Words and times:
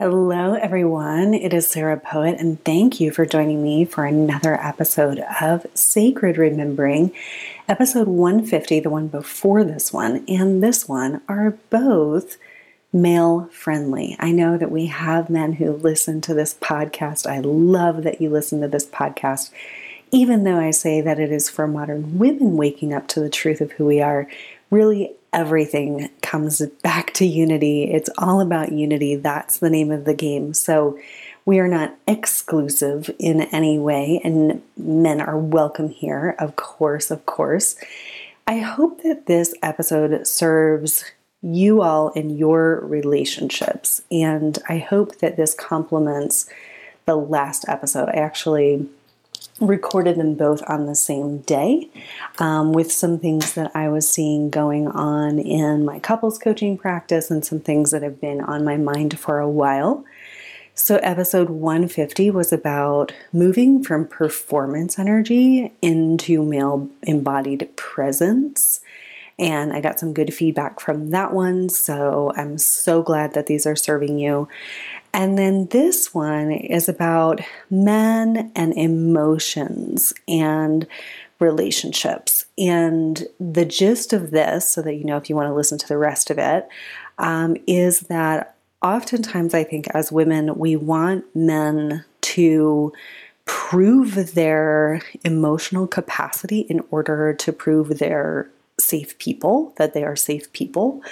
Hello, 0.00 0.54
everyone. 0.54 1.34
It 1.34 1.52
is 1.52 1.68
Sarah 1.68 2.00
Poet, 2.00 2.36
and 2.38 2.64
thank 2.64 3.00
you 3.00 3.10
for 3.10 3.26
joining 3.26 3.62
me 3.62 3.84
for 3.84 4.06
another 4.06 4.54
episode 4.54 5.22
of 5.42 5.66
Sacred 5.74 6.38
Remembering. 6.38 7.12
Episode 7.68 8.08
150, 8.08 8.80
the 8.80 8.88
one 8.88 9.08
before 9.08 9.62
this 9.62 9.92
one, 9.92 10.24
and 10.26 10.62
this 10.62 10.88
one 10.88 11.20
are 11.28 11.58
both 11.68 12.38
male 12.94 13.50
friendly. 13.52 14.16
I 14.18 14.32
know 14.32 14.56
that 14.56 14.70
we 14.70 14.86
have 14.86 15.28
men 15.28 15.52
who 15.52 15.72
listen 15.72 16.22
to 16.22 16.32
this 16.32 16.54
podcast. 16.54 17.26
I 17.26 17.40
love 17.40 18.02
that 18.04 18.22
you 18.22 18.30
listen 18.30 18.62
to 18.62 18.68
this 18.68 18.86
podcast. 18.86 19.50
Even 20.10 20.44
though 20.44 20.58
I 20.58 20.70
say 20.70 21.02
that 21.02 21.20
it 21.20 21.30
is 21.30 21.50
for 21.50 21.68
modern 21.68 22.18
women 22.18 22.56
waking 22.56 22.94
up 22.94 23.06
to 23.08 23.20
the 23.20 23.28
truth 23.28 23.60
of 23.60 23.72
who 23.72 23.84
we 23.84 24.00
are, 24.00 24.26
really 24.70 25.12
everything 25.32 26.10
comes 26.22 26.64
back 26.82 27.12
to 27.14 27.26
unity. 27.26 27.84
It's 27.84 28.10
all 28.18 28.40
about 28.40 28.72
unity. 28.72 29.16
That's 29.16 29.58
the 29.58 29.70
name 29.70 29.90
of 29.90 30.04
the 30.04 30.14
game. 30.14 30.54
So 30.54 30.98
we 31.44 31.58
are 31.58 31.68
not 31.68 31.96
exclusive 32.06 33.10
in 33.18 33.42
any 33.42 33.78
way, 33.78 34.20
and 34.22 34.62
men 34.76 35.20
are 35.20 35.38
welcome 35.38 35.88
here, 35.88 36.36
of 36.38 36.56
course, 36.56 37.10
of 37.10 37.24
course. 37.26 37.76
I 38.46 38.58
hope 38.58 39.02
that 39.02 39.26
this 39.26 39.54
episode 39.62 40.26
serves 40.26 41.04
you 41.42 41.82
all 41.82 42.10
in 42.10 42.30
your 42.36 42.80
relationships, 42.80 44.02
and 44.10 44.58
I 44.68 44.78
hope 44.78 45.18
that 45.18 45.36
this 45.36 45.54
complements 45.54 46.48
the 47.06 47.16
last 47.16 47.64
episode. 47.68 48.08
I 48.10 48.18
actually 48.18 48.88
recorded 49.60 50.16
them 50.16 50.34
both 50.34 50.62
on 50.68 50.86
the 50.86 50.94
same 50.94 51.38
day 51.38 51.88
um, 52.38 52.72
with 52.72 52.90
some 52.90 53.18
things 53.18 53.52
that 53.54 53.70
I 53.74 53.88
was 53.88 54.08
seeing 54.08 54.50
going 54.50 54.88
on 54.88 55.38
in 55.38 55.84
my 55.84 55.98
couples 55.98 56.38
coaching 56.38 56.78
practice 56.78 57.30
and 57.30 57.44
some 57.44 57.60
things 57.60 57.90
that 57.90 58.02
have 58.02 58.20
been 58.20 58.40
on 58.40 58.64
my 58.64 58.76
mind 58.76 59.18
for 59.18 59.38
a 59.38 59.48
while. 59.48 60.04
So, 60.74 60.96
episode 61.02 61.50
150 61.50 62.30
was 62.30 62.54
about 62.54 63.12
moving 63.34 63.82
from 63.82 64.06
performance 64.06 64.98
energy 64.98 65.72
into 65.82 66.42
male 66.42 66.88
embodied 67.02 67.76
presence. 67.76 68.80
And 69.38 69.72
I 69.72 69.80
got 69.80 69.98
some 69.98 70.14
good 70.14 70.32
feedback 70.32 70.80
from 70.80 71.10
that 71.10 71.34
one. 71.34 71.68
So, 71.68 72.32
I'm 72.34 72.56
so 72.56 73.02
glad 73.02 73.34
that 73.34 73.46
these 73.46 73.66
are 73.66 73.76
serving 73.76 74.18
you. 74.18 74.48
And 75.12 75.36
then 75.36 75.66
this 75.66 76.14
one 76.14 76.50
is 76.50 76.88
about 76.88 77.40
men 77.68 78.52
and 78.54 78.72
emotions 78.74 80.12
and 80.28 80.86
relationships. 81.40 82.44
And 82.58 83.26
the 83.38 83.64
gist 83.64 84.12
of 84.12 84.30
this, 84.30 84.70
so 84.70 84.82
that 84.82 84.94
you 84.94 85.04
know 85.04 85.16
if 85.16 85.28
you 85.28 85.36
want 85.36 85.48
to 85.48 85.54
listen 85.54 85.78
to 85.78 85.88
the 85.88 85.98
rest 85.98 86.30
of 86.30 86.38
it, 86.38 86.68
um, 87.18 87.56
is 87.66 88.00
that 88.00 88.54
oftentimes 88.82 89.54
I 89.54 89.64
think 89.64 89.88
as 89.88 90.12
women, 90.12 90.56
we 90.56 90.76
want 90.76 91.24
men 91.34 92.04
to 92.22 92.92
prove 93.44 94.34
their 94.34 95.02
emotional 95.24 95.86
capacity 95.86 96.60
in 96.60 96.82
order 96.90 97.34
to 97.34 97.52
prove 97.52 97.98
they're 97.98 98.48
safe 98.78 99.18
people, 99.18 99.74
that 99.76 99.92
they 99.92 100.04
are 100.04 100.16
safe 100.16 100.52
people. 100.52 101.02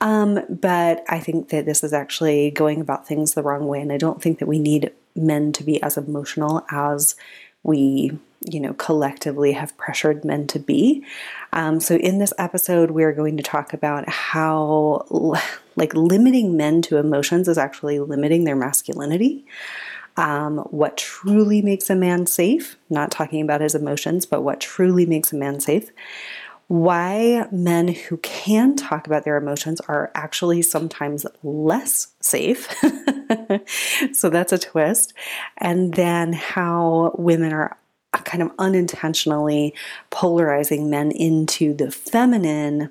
Um, 0.00 0.40
but 0.48 1.04
I 1.08 1.20
think 1.20 1.48
that 1.48 1.64
this 1.64 1.82
is 1.82 1.92
actually 1.92 2.50
going 2.50 2.80
about 2.80 3.06
things 3.06 3.34
the 3.34 3.42
wrong 3.42 3.66
way. 3.66 3.80
And 3.80 3.92
I 3.92 3.96
don't 3.96 4.22
think 4.22 4.38
that 4.38 4.48
we 4.48 4.58
need 4.58 4.92
men 5.14 5.52
to 5.52 5.64
be 5.64 5.82
as 5.82 5.96
emotional 5.96 6.66
as 6.70 7.16
we, 7.62 8.18
you 8.40 8.60
know, 8.60 8.74
collectively 8.74 9.52
have 9.52 9.76
pressured 9.76 10.24
men 10.24 10.46
to 10.48 10.58
be. 10.58 11.04
Um, 11.52 11.80
so 11.80 11.96
in 11.96 12.18
this 12.18 12.34
episode, 12.38 12.90
we 12.90 13.02
are 13.04 13.12
going 13.12 13.36
to 13.38 13.42
talk 13.42 13.72
about 13.72 14.08
how, 14.08 15.06
like, 15.76 15.94
limiting 15.94 16.56
men 16.56 16.82
to 16.82 16.98
emotions 16.98 17.48
is 17.48 17.58
actually 17.58 17.98
limiting 17.98 18.44
their 18.44 18.56
masculinity. 18.56 19.46
Um, 20.18 20.58
what 20.70 20.96
truly 20.96 21.60
makes 21.60 21.90
a 21.90 21.94
man 21.94 22.26
safe, 22.26 22.76
not 22.88 23.10
talking 23.10 23.42
about 23.42 23.60
his 23.60 23.74
emotions, 23.74 24.24
but 24.24 24.42
what 24.42 24.60
truly 24.60 25.04
makes 25.04 25.32
a 25.32 25.36
man 25.36 25.60
safe 25.60 25.90
why 26.68 27.46
men 27.52 27.88
who 27.88 28.16
can 28.18 28.74
talk 28.74 29.06
about 29.06 29.24
their 29.24 29.36
emotions 29.36 29.80
are 29.82 30.10
actually 30.14 30.62
sometimes 30.62 31.24
less 31.42 32.08
safe. 32.20 32.68
so 34.12 34.30
that's 34.30 34.52
a 34.52 34.58
twist. 34.58 35.14
And 35.58 35.94
then 35.94 36.32
how 36.32 37.14
women 37.18 37.52
are 37.52 37.76
kind 38.24 38.42
of 38.42 38.50
unintentionally 38.58 39.74
polarizing 40.10 40.90
men 40.90 41.12
into 41.12 41.74
the 41.74 41.90
feminine 41.90 42.90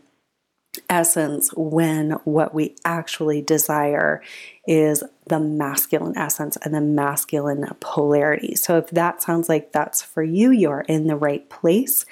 essence 0.89 1.51
when 1.55 2.11
what 2.25 2.53
we 2.53 2.75
actually 2.83 3.41
desire 3.41 4.21
is 4.67 5.03
the 5.27 5.39
masculine 5.39 6.17
essence 6.17 6.57
and 6.63 6.73
the 6.73 6.81
masculine 6.81 7.65
polarity. 7.79 8.55
So 8.55 8.77
if 8.77 8.89
that 8.91 9.21
sounds 9.21 9.49
like 9.49 9.71
that's 9.71 10.01
for 10.01 10.23
you, 10.23 10.51
you're 10.51 10.85
in 10.87 11.07
the 11.07 11.15
right 11.15 11.49
place 11.49 12.05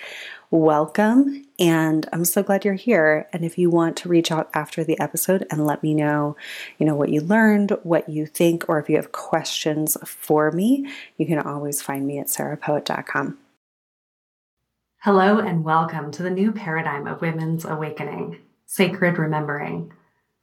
welcome. 0.54 1.44
And 1.58 2.08
I'm 2.14 2.26
so 2.26 2.44
glad 2.44 2.64
you're 2.64 2.76
here. 2.76 3.28
And 3.34 3.44
if 3.44 3.58
you 3.58 3.72
want 3.72 3.98
to 3.98 4.10
reach 4.10 4.32
out 4.32 4.52
after 4.54 4.84
the 4.84 5.00
episode 5.00 5.48
and 5.50 5.66
let 5.66 5.82
me 5.82 5.96
know, 5.96 6.38
you 6.78 6.86
know, 6.86 6.96
what 6.96 7.10
you 7.10 7.22
learned, 7.22 7.72
what 7.82 8.08
you 8.08 8.28
think, 8.28 8.66
or 8.70 8.80
if 8.80 8.88
you 8.88 8.96
have 8.98 9.12
questions 9.12 9.98
for 10.06 10.52
me, 10.52 10.88
you 11.18 11.26
can 11.26 11.40
always 11.40 11.82
find 11.82 12.06
me 12.06 12.20
at 12.20 12.28
sarahpoet.com. 12.28 13.40
Hello, 15.00 15.40
and 15.40 15.64
welcome 15.64 16.12
to 16.12 16.22
the 16.22 16.30
new 16.30 16.52
paradigm 16.52 17.08
of 17.08 17.22
women's 17.22 17.66
awakening, 17.66 18.38
sacred 18.68 19.18
remembering. 19.18 19.92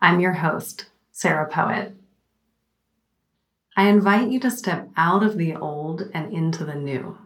I'm 0.03 0.19
your 0.19 0.35
host, 0.35 0.87
Sarah 1.13 1.49
Poet. 1.49 1.95
I 3.77 3.89
invite 3.89 4.31
you 4.31 4.41
to 4.41 4.51
step 4.51 4.89
out 4.97 5.23
of 5.23 5.39
the 5.39 5.55
old 5.55 6.11
and 6.13 6.33
into 6.33 6.65
the 6.65 6.75
new. 6.75 7.17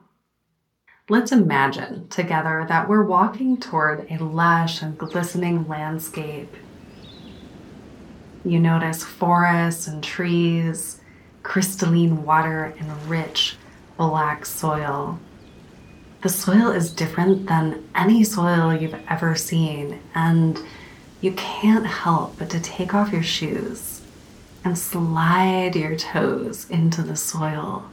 Let's 1.10 1.32
imagine 1.32 2.08
together 2.08 2.64
that 2.70 2.88
we're 2.88 3.04
walking 3.04 3.58
toward 3.58 4.10
a 4.10 4.24
lush 4.24 4.80
and 4.80 4.96
glistening 4.96 5.68
landscape. 5.68 6.50
You 8.42 8.58
notice 8.58 9.04
forests 9.04 9.86
and 9.86 10.02
trees, 10.02 11.02
crystalline 11.42 12.24
water, 12.24 12.74
and 12.78 13.06
rich 13.06 13.58
black 13.98 14.46
soil. 14.46 15.18
The 16.22 16.30
soil 16.30 16.70
is 16.70 16.90
different 16.90 17.48
than 17.48 17.86
any 17.94 18.24
soil 18.24 18.72
you've 18.72 18.96
ever 19.06 19.34
seen, 19.34 20.00
and 20.14 20.58
you 21.20 21.32
can't 21.32 21.86
help 21.86 22.38
but 22.38 22.48
to 22.48 22.60
take 22.60 22.94
off 22.94 23.12
your 23.12 23.22
shoes 23.22 24.00
and 24.64 24.78
slide 24.78 25.76
your 25.76 25.96
toes 25.96 26.66
into 26.70 27.02
the 27.02 27.14
soil 27.14 27.90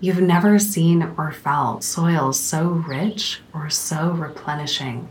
You've 0.00 0.20
never 0.20 0.58
seen 0.58 1.14
or 1.16 1.32
felt 1.32 1.84
soil 1.84 2.32
so 2.32 2.68
rich 2.68 3.40
or 3.54 3.70
so 3.70 4.10
replenishing. 4.10 5.08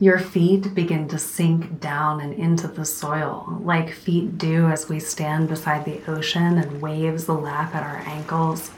Your 0.00 0.18
feet 0.18 0.74
begin 0.74 1.08
to 1.08 1.18
sink 1.18 1.80
down 1.80 2.20
and 2.20 2.34
into 2.34 2.66
the 2.66 2.84
soil, 2.84 3.60
like 3.62 3.94
feet 3.94 4.36
do 4.36 4.66
as 4.66 4.88
we 4.88 4.98
stand 4.98 5.48
beside 5.48 5.84
the 5.84 6.02
ocean 6.10 6.58
and 6.58 6.82
waves 6.82 7.28
lap 7.28 7.74
at 7.74 7.84
our 7.84 8.02
ankles. 8.06 8.70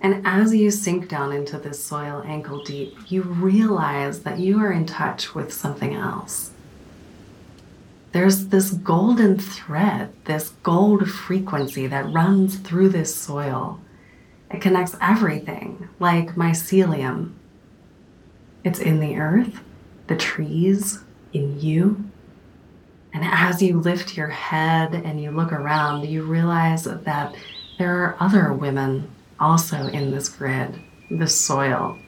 And 0.00 0.26
as 0.26 0.54
you 0.54 0.70
sink 0.70 1.08
down 1.08 1.32
into 1.32 1.58
this 1.58 1.82
soil 1.82 2.22
ankle 2.26 2.62
deep, 2.64 2.96
you 3.08 3.22
realize 3.22 4.20
that 4.24 4.38
you 4.38 4.58
are 4.60 4.72
in 4.72 4.84
touch 4.84 5.34
with 5.34 5.52
something 5.52 5.94
else 5.94 6.50
there's 8.16 8.46
this 8.46 8.70
golden 8.70 9.38
thread, 9.38 10.10
this 10.24 10.48
gold 10.62 11.06
frequency 11.06 11.86
that 11.86 12.10
runs 12.10 12.56
through 12.56 12.88
this 12.88 13.14
soil. 13.14 13.78
It 14.50 14.62
connects 14.62 14.96
everything, 15.02 15.90
like 16.00 16.34
mycelium. 16.34 17.34
It's 18.64 18.78
in 18.78 19.00
the 19.00 19.18
earth, 19.18 19.60
the 20.06 20.16
trees, 20.16 21.00
in 21.34 21.60
you. 21.60 22.10
And 23.12 23.22
as 23.22 23.60
you 23.60 23.78
lift 23.78 24.16
your 24.16 24.28
head 24.28 24.94
and 24.94 25.22
you 25.22 25.30
look 25.30 25.52
around, 25.52 26.06
you 26.06 26.22
realize 26.22 26.84
that 26.84 27.34
there 27.78 28.02
are 28.02 28.16
other 28.18 28.50
women 28.50 29.10
also 29.38 29.88
in 29.88 30.10
this 30.10 30.30
grid, 30.30 30.74
this 31.10 31.38
soil, 31.38 31.98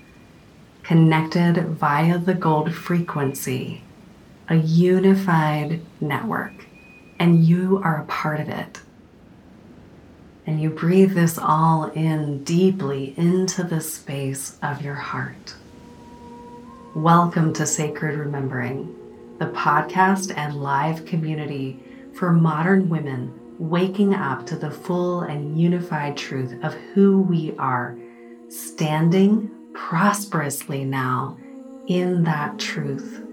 connected 0.82 1.58
via 1.66 2.16
the 2.16 2.32
gold 2.32 2.74
frequency 2.74 3.82
a 4.50 4.56
unified 4.56 5.78
network, 6.00 6.54
and 7.18 7.44
you 7.44 7.82
are 7.84 8.00
a 8.00 8.06
part 8.06 8.40
of 8.40 8.48
it. 8.48 8.80
And 10.46 10.58
you 10.58 10.70
breathe 10.70 11.12
this 11.12 11.36
all 11.36 11.90
in 11.90 12.44
deeply 12.44 13.12
into 13.18 13.62
the 13.62 13.82
space 13.82 14.56
of 14.62 14.80
your 14.80 14.94
heart. 14.94 15.54
Welcome 16.94 17.52
to 17.54 17.66
Sacred 17.66 18.18
Remembering, 18.18 18.96
the 19.38 19.48
podcast 19.48 20.34
and 20.34 20.62
live 20.62 21.04
community 21.04 21.78
for 22.14 22.32
modern 22.32 22.88
women 22.88 23.38
waking 23.58 24.14
up 24.14 24.46
to 24.46 24.56
the 24.56 24.70
full 24.70 25.20
and 25.20 25.60
unified 25.60 26.16
truth 26.16 26.54
of 26.62 26.72
who 26.94 27.20
we 27.20 27.54
are, 27.58 27.98
standing 28.48 29.50
prosperously 29.74 30.86
now 30.86 31.36
in 31.86 32.24
that 32.24 32.58
truth. 32.58 33.27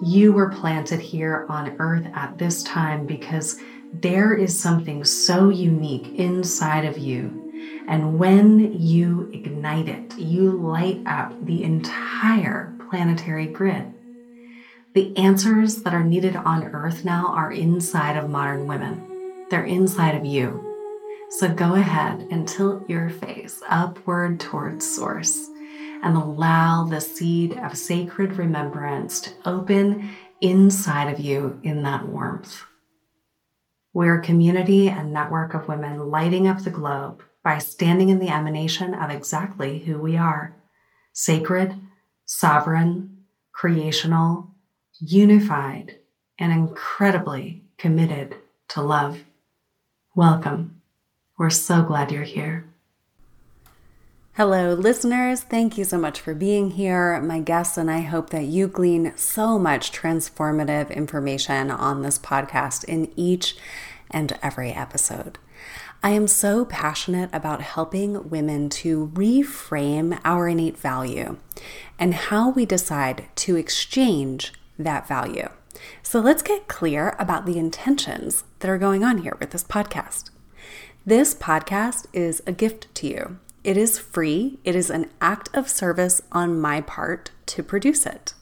You 0.00 0.32
were 0.32 0.50
planted 0.50 1.00
here 1.00 1.44
on 1.48 1.74
earth 1.80 2.06
at 2.14 2.38
this 2.38 2.62
time 2.62 3.04
because 3.04 3.58
there 3.92 4.32
is 4.32 4.58
something 4.58 5.02
so 5.04 5.48
unique 5.48 6.14
inside 6.14 6.84
of 6.84 6.98
you. 6.98 7.52
And 7.88 8.16
when 8.18 8.80
you 8.80 9.28
ignite 9.32 9.88
it, 9.88 10.16
you 10.16 10.52
light 10.52 11.00
up 11.06 11.32
the 11.44 11.64
entire 11.64 12.76
planetary 12.88 13.46
grid. 13.46 13.92
The 14.94 15.16
answers 15.16 15.82
that 15.82 15.94
are 15.94 16.04
needed 16.04 16.36
on 16.36 16.64
earth 16.64 17.04
now 17.04 17.28
are 17.28 17.50
inside 17.50 18.16
of 18.16 18.30
modern 18.30 18.68
women. 18.68 19.46
They're 19.50 19.64
inside 19.64 20.14
of 20.14 20.24
you. 20.24 20.64
So 21.30 21.52
go 21.52 21.74
ahead 21.74 22.28
and 22.30 22.46
tilt 22.46 22.88
your 22.88 23.10
face 23.10 23.62
upward 23.68 24.38
towards 24.38 24.88
Source 24.88 25.48
and 26.02 26.16
allow 26.16 26.84
the 26.84 27.00
seed 27.00 27.58
of 27.58 27.76
sacred 27.76 28.36
remembrance 28.36 29.20
to 29.20 29.30
open 29.44 30.10
inside 30.40 31.12
of 31.12 31.18
you 31.18 31.60
in 31.62 31.82
that 31.82 32.06
warmth. 32.06 32.62
We're 33.92 34.20
a 34.20 34.24
community 34.24 34.88
and 34.88 35.12
network 35.12 35.54
of 35.54 35.68
women 35.68 36.10
lighting 36.10 36.46
up 36.46 36.62
the 36.62 36.70
globe 36.70 37.22
by 37.42 37.58
standing 37.58 38.10
in 38.10 38.18
the 38.18 38.28
emanation 38.28 38.94
of 38.94 39.10
exactly 39.10 39.80
who 39.80 39.98
we 39.98 40.16
are 40.16 40.54
sacred, 41.12 41.74
sovereign, 42.26 43.24
creational, 43.52 44.54
unified, 45.00 45.96
and 46.38 46.52
incredibly 46.52 47.64
committed 47.76 48.36
to 48.68 48.80
love. 48.80 49.24
Welcome. 50.14 50.80
We're 51.36 51.50
so 51.50 51.82
glad 51.82 52.12
you're 52.12 52.22
here. 52.22 52.66
Hello, 54.38 54.72
listeners. 54.72 55.40
Thank 55.40 55.76
you 55.76 55.82
so 55.82 55.98
much 55.98 56.20
for 56.20 56.32
being 56.32 56.70
here. 56.70 57.20
My 57.20 57.40
guests 57.40 57.76
and 57.76 57.90
I 57.90 58.02
hope 58.02 58.30
that 58.30 58.44
you 58.44 58.68
glean 58.68 59.12
so 59.16 59.58
much 59.58 59.90
transformative 59.90 60.94
information 60.94 61.72
on 61.72 62.02
this 62.02 62.20
podcast 62.20 62.84
in 62.84 63.10
each 63.16 63.56
and 64.12 64.38
every 64.40 64.70
episode. 64.70 65.40
I 66.04 66.10
am 66.10 66.28
so 66.28 66.64
passionate 66.64 67.30
about 67.32 67.62
helping 67.62 68.30
women 68.30 68.68
to 68.78 69.08
reframe 69.08 70.20
our 70.24 70.46
innate 70.46 70.78
value 70.78 71.38
and 71.98 72.14
how 72.14 72.50
we 72.50 72.64
decide 72.64 73.26
to 73.34 73.56
exchange 73.56 74.52
that 74.78 75.08
value. 75.08 75.48
So 76.04 76.20
let's 76.20 76.44
get 76.44 76.68
clear 76.68 77.16
about 77.18 77.44
the 77.44 77.58
intentions 77.58 78.44
that 78.60 78.70
are 78.70 78.78
going 78.78 79.02
on 79.02 79.18
here 79.18 79.36
with 79.40 79.50
this 79.50 79.64
podcast. 79.64 80.30
This 81.04 81.34
podcast 81.34 82.06
is 82.12 82.40
a 82.46 82.52
gift 82.52 82.94
to 82.94 83.08
you. 83.08 83.38
It 83.68 83.76
is 83.76 83.98
free, 83.98 84.60
it 84.64 84.74
is 84.74 84.88
an 84.88 85.10
act 85.20 85.50
of 85.54 85.68
service 85.68 86.22
on 86.32 86.58
my 86.58 86.80
part 86.80 87.32
to 87.48 87.62
produce 87.62 88.06
it. 88.06 88.32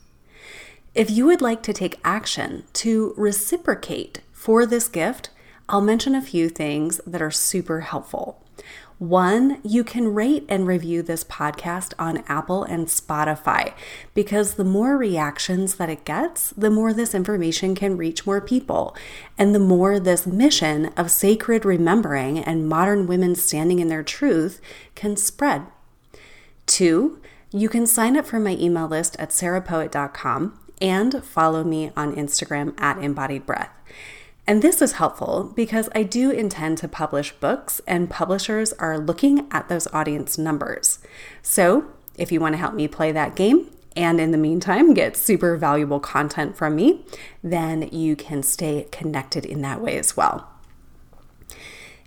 If 0.95 1.11
you 1.11 1.27
would 1.27 1.43
like 1.43 1.65
to 1.65 1.73
take 1.73 1.99
action 2.05 2.63
to 2.75 3.13
reciprocate 3.17 4.21
for 4.31 4.65
this 4.65 4.87
gift, 4.87 5.31
I'll 5.69 5.81
mention 5.81 6.15
a 6.15 6.23
few 6.23 6.49
things 6.49 7.01
that 7.05 7.21
are 7.21 7.33
super 7.33 7.81
helpful. 7.81 8.46
One, 8.99 9.61
you 9.63 9.85
can 9.85 10.15
rate 10.15 10.47
and 10.49 10.67
review 10.67 11.03
this 11.03 11.23
podcast 11.23 11.93
on 11.99 12.25
Apple 12.29 12.65
and 12.65 12.87
Spotify 12.87 13.75
because 14.15 14.55
the 14.55 14.65
more 14.65 14.97
reactions 14.97 15.75
that 15.75 15.91
it 15.91 16.07
gets, 16.07 16.49
the 16.51 16.71
more 16.71 16.95
this 16.95 17.15
information 17.15 17.75
can 17.75 17.99
reach 17.99 18.25
more 18.25 18.41
people. 18.41 18.97
And 19.37 19.55
the 19.55 19.59
more 19.59 20.01
this 20.01 20.27
mission 20.27 20.87
of 20.97 21.11
sacred 21.11 21.67
remembering 21.67 22.39
and 22.39 22.67
modern 22.67 23.07
women 23.07 23.35
standing 23.35 23.81
in 23.81 23.89
their 23.89 24.03
truth 24.03 24.63
can 24.95 25.19
spread. 25.19 25.67
Two, 26.65 27.21
you 27.51 27.69
can 27.69 27.87
sign 27.87 28.17
up 28.17 28.25
for 28.25 28.41
my 28.41 28.57
email 28.59 28.89
list 28.89 29.15
at 29.19 29.29
sarahpoet.com 29.29 30.59
and 30.81 31.23
follow 31.23 31.65
me 31.65 31.93
on 31.97 32.17
Instagram 32.17 32.73
at 32.81 32.97
embodied 33.03 33.45
breath. 33.45 33.71
And 34.47 34.63
this 34.63 34.81
is 34.81 34.93
helpful 34.93 35.53
because 35.57 35.89
I 35.95 36.05
do 36.05 36.31
intend 36.31 36.79
to 36.79 36.89
publish 36.89 37.33
books, 37.33 37.81
and 37.87 38.09
publishers 38.09 38.73
are 38.75 38.99
looking 38.99 39.49
at 39.51 39.69
those 39.69 39.89
audience 39.93 40.39
numbers. 40.39 41.01
So, 41.43 41.87
if 42.17 42.31
you 42.31 42.41
want 42.41 42.53
to 42.53 42.59
help 42.59 42.75
me 42.75 42.87
play 42.87 43.11
that 43.11 43.35
game, 43.35 43.71
and 43.97 44.21
in 44.21 44.31
the 44.31 44.39
meantime 44.39 44.95
get 44.95 45.17
super 45.17 45.57
valuable 45.57 45.99
content 45.99 46.57
from 46.57 46.77
me, 46.77 47.05
then 47.43 47.89
you 47.91 48.15
can 48.15 48.43
stay 48.43 48.87
connected 48.93 49.45
in 49.45 49.63
that 49.63 49.81
way 49.81 49.99
as 49.99 50.17
well. 50.17 50.49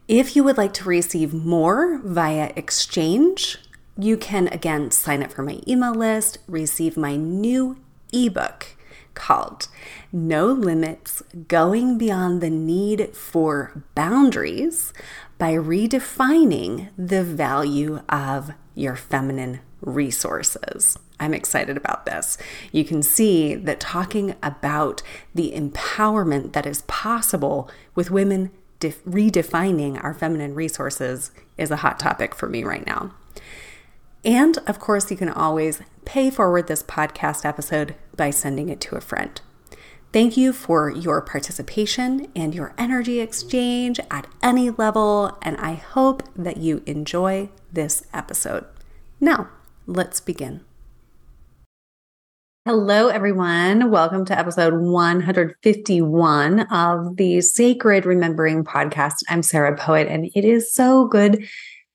If 0.07 0.35
you 0.35 0.43
would 0.43 0.57
like 0.57 0.73
to 0.75 0.85
receive 0.85 1.33
more 1.33 1.99
via 1.99 2.53
exchange, 2.55 3.57
you 3.97 4.17
can 4.17 4.47
again 4.47 4.91
sign 4.91 5.21
up 5.21 5.31
for 5.31 5.43
my 5.43 5.59
email 5.67 5.93
list, 5.93 6.37
receive 6.47 6.95
my 6.95 7.15
new 7.15 7.77
ebook 8.13 8.75
called 9.19 9.67
No 10.11 10.47
Limits 10.47 11.21
Going 11.47 11.99
Beyond 11.99 12.41
the 12.41 12.49
Need 12.49 13.15
for 13.15 13.83
Boundaries 13.93 14.93
by 15.37 15.53
Redefining 15.53 16.89
the 16.97 17.23
Value 17.23 18.01
of 18.09 18.53
Your 18.73 18.95
Feminine 18.95 19.59
Resources. 19.81 20.97
I'm 21.19 21.33
excited 21.33 21.77
about 21.77 22.05
this. 22.05 22.37
You 22.71 22.85
can 22.85 23.03
see 23.03 23.53
that 23.53 23.79
talking 23.79 24.35
about 24.41 25.03
the 25.35 25.51
empowerment 25.51 26.53
that 26.53 26.65
is 26.65 26.83
possible 26.83 27.69
with 27.93 28.09
women 28.09 28.51
def- 28.79 29.03
redefining 29.03 30.01
our 30.01 30.13
feminine 30.13 30.55
resources 30.55 31.31
is 31.57 31.71
a 31.71 31.77
hot 31.77 31.99
topic 31.99 32.33
for 32.33 32.47
me 32.47 32.63
right 32.63 32.85
now. 32.87 33.13
And 34.23 34.57
of 34.67 34.79
course, 34.79 35.11
you 35.11 35.17
can 35.17 35.29
always 35.29 35.81
pay 36.05 36.29
forward 36.29 36.67
this 36.67 36.83
podcast 36.83 37.45
episode 37.45 37.95
by 38.19 38.29
sending 38.29 38.67
it 38.67 38.81
to 38.81 38.95
a 38.95 39.01
friend. 39.01 39.39
Thank 40.11 40.35
you 40.35 40.51
for 40.51 40.91
your 40.91 41.21
participation 41.21 42.27
and 42.35 42.53
your 42.53 42.73
energy 42.77 43.21
exchange 43.21 43.97
at 44.11 44.27
any 44.43 44.71
level, 44.71 45.37
and 45.41 45.55
I 45.55 45.75
hope 45.75 46.23
that 46.35 46.57
you 46.57 46.83
enjoy 46.85 47.49
this 47.71 48.03
episode. 48.13 48.65
Now, 49.21 49.49
let's 49.87 50.19
begin. 50.19 50.65
Hello, 52.65 53.07
everyone. 53.07 53.89
Welcome 53.89 54.25
to 54.25 54.37
episode 54.37 54.73
151 54.73 56.59
of 56.59 57.15
the 57.15 57.39
Sacred 57.39 58.05
Remembering 58.05 58.65
podcast. 58.65 59.23
I'm 59.29 59.43
Sarah 59.43 59.77
Poet, 59.77 60.07
and 60.09 60.29
it 60.35 60.43
is 60.43 60.73
so 60.73 61.07
good 61.07 61.47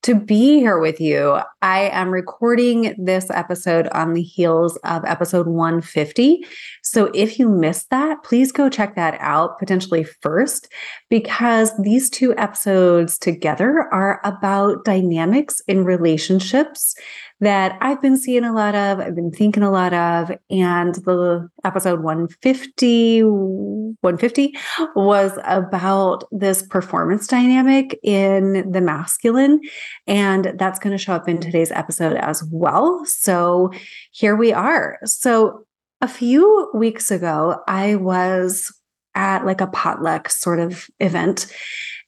to 0.05 0.15
be 0.15 0.59
here 0.59 0.79
with 0.79 1.01
you. 1.01 1.41
I 1.63 1.89
am 1.89 2.11
recording 2.11 2.95
this 2.99 3.31
episode 3.31 3.89
on 3.89 4.13
the 4.13 4.23
heels 4.23 4.77
of 4.85 5.03
episode 5.07 5.47
150. 5.47 6.45
So 6.83 7.11
if 7.15 7.39
you 7.39 7.49
missed 7.49 7.89
that, 7.89 8.23
please 8.23 8.53
go 8.53 8.69
check 8.69 8.97
that 8.97 9.17
out 9.19 9.59
potentially 9.59 10.05
first, 10.05 10.71
because 11.09 11.73
these 11.79 12.11
two 12.11 12.37
episodes 12.37 13.19
together 13.19 13.89
are 13.93 14.21
about 14.25 14.85
dynamics 14.85 15.63
in 15.69 15.85
relationships 15.85 16.95
that 17.41 17.77
I've 17.81 18.01
been 18.01 18.17
seeing 18.17 18.45
a 18.45 18.53
lot 18.53 18.75
of, 18.75 19.01
I've 19.01 19.15
been 19.15 19.31
thinking 19.31 19.63
a 19.63 19.71
lot 19.71 19.93
of. 19.93 20.31
And 20.51 20.95
the 20.95 21.49
episode 21.65 22.01
150, 22.03 23.23
150 23.23 24.57
was 24.95 25.39
about 25.45 26.25
this 26.31 26.63
performance 26.63 27.27
dynamic 27.27 27.99
in 28.03 28.71
the 28.71 28.81
masculine. 28.81 29.61
And 30.07 30.55
that's 30.57 30.79
going 30.79 30.97
to 30.97 31.03
show 31.03 31.15
up 31.15 31.29
in 31.29 31.41
today's 31.41 31.73
episode 31.73 32.17
as 32.17 32.45
well. 32.51 33.05
So 33.05 33.73
here 34.13 34.37
we 34.37 34.53
are. 34.53 34.99
So 35.05 35.65
a 36.01 36.09
few 36.09 36.71
weeks 36.75 37.11
ago, 37.11 37.57
I 37.67 37.97
was 37.97 38.73
at 39.15 39.45
like 39.45 39.61
a 39.61 39.67
potluck 39.67 40.29
sort 40.31 40.61
of 40.61 40.89
event. 41.01 41.47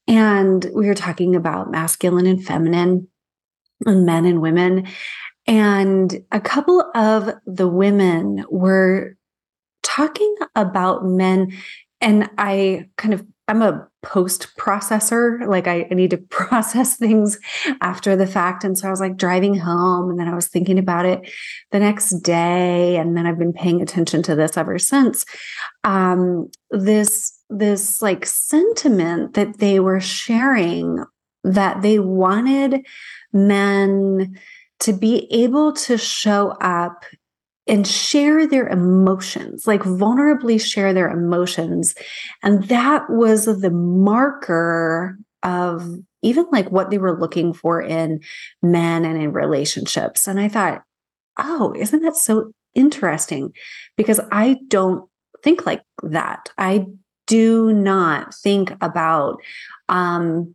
And 0.09 0.71
we 0.75 0.87
were 0.87 0.95
talking 0.95 1.35
about 1.35 1.71
masculine 1.71 2.27
and 2.27 2.45
feminine 2.45 3.09
men 3.85 4.25
and 4.25 4.41
women. 4.41 4.87
And 5.47 6.25
a 6.33 6.41
couple 6.41 6.91
of 6.95 7.31
the 7.47 7.69
women 7.69 8.45
were 8.51 9.17
talking 9.83 10.35
about 10.55 11.05
men. 11.05 11.53
And 12.01 12.29
I 12.37 12.89
kind 12.97 13.15
of, 13.15 13.25
I'm 13.49 13.63
a 13.63 13.87
post 14.03 14.49
processor. 14.59 15.47
Like 15.47 15.69
I, 15.69 15.87
I, 15.89 15.95
need 15.95 16.11
to 16.11 16.17
process 16.31 16.97
things 16.97 17.39
after 17.81 18.17
the 18.17 18.27
fact. 18.27 18.65
And 18.65 18.77
so 18.77 18.89
I 18.89 18.91
was 18.91 19.01
like 19.01 19.17
driving 19.17 19.55
home 19.55 20.11
and 20.11 20.19
then 20.19 20.29
I 20.29 20.35
was 20.35 20.49
thinking 20.49 20.79
about 20.79 21.07
it 21.07 21.31
the 21.71 21.79
next 21.79 22.21
day. 22.21 22.97
And 22.97 23.17
then 23.17 23.27
I've 23.27 23.39
been 23.39 23.53
paying 23.53 23.81
attention 23.81 24.23
to 24.25 24.35
this 24.35 24.57
ever 24.57 24.79
since. 24.79 25.25
Um, 25.85 26.51
this, 26.71 27.39
this 27.49 28.03
like 28.03 28.27
sentiment 28.27 29.35
that 29.35 29.59
they 29.59 29.79
were 29.79 30.01
sharing 30.01 31.05
that 31.45 31.83
they 31.83 32.01
wanted 32.01 32.85
men 33.37 34.39
to 34.81 34.93
be 34.93 35.27
able 35.33 35.73
to 35.73 35.97
show 35.97 36.51
up 36.61 37.05
and 37.67 37.87
share 37.87 38.47
their 38.47 38.69
emotions, 38.69 39.67
like 39.67 39.83
vulnerably 39.83 40.61
share 40.61 40.93
their 40.93 41.09
emotions. 41.09 41.95
And 42.43 42.65
that 42.69 43.09
was 43.11 43.47
the 43.47 43.71
marker 43.71 45.19
of 45.43 45.99
even 46.23 46.47
like 46.53 46.71
what 46.71 46.91
they 46.91 46.99
were 46.99 47.19
looking 47.19 47.53
for 47.53 47.81
in 47.81 48.21
men 48.63 49.05
and 49.05 49.21
in 49.21 49.33
relationships. 49.33 50.27
And 50.27 50.41
I 50.41 50.49
thought, 50.49 50.83
oh, 51.39 51.75
isn't 51.77 52.03
that 52.03 52.17
so 52.17 52.53
interesting? 52.75 53.53
Because 53.97 54.21
I 54.31 54.59
don't 54.69 55.09
think 55.43 55.67
like 55.67 55.83
that. 56.03 56.51
I 56.59 56.87
do 57.27 57.73
not 57.73 58.35
think 58.35 58.73
about 58.81 59.41
um, 59.89 60.55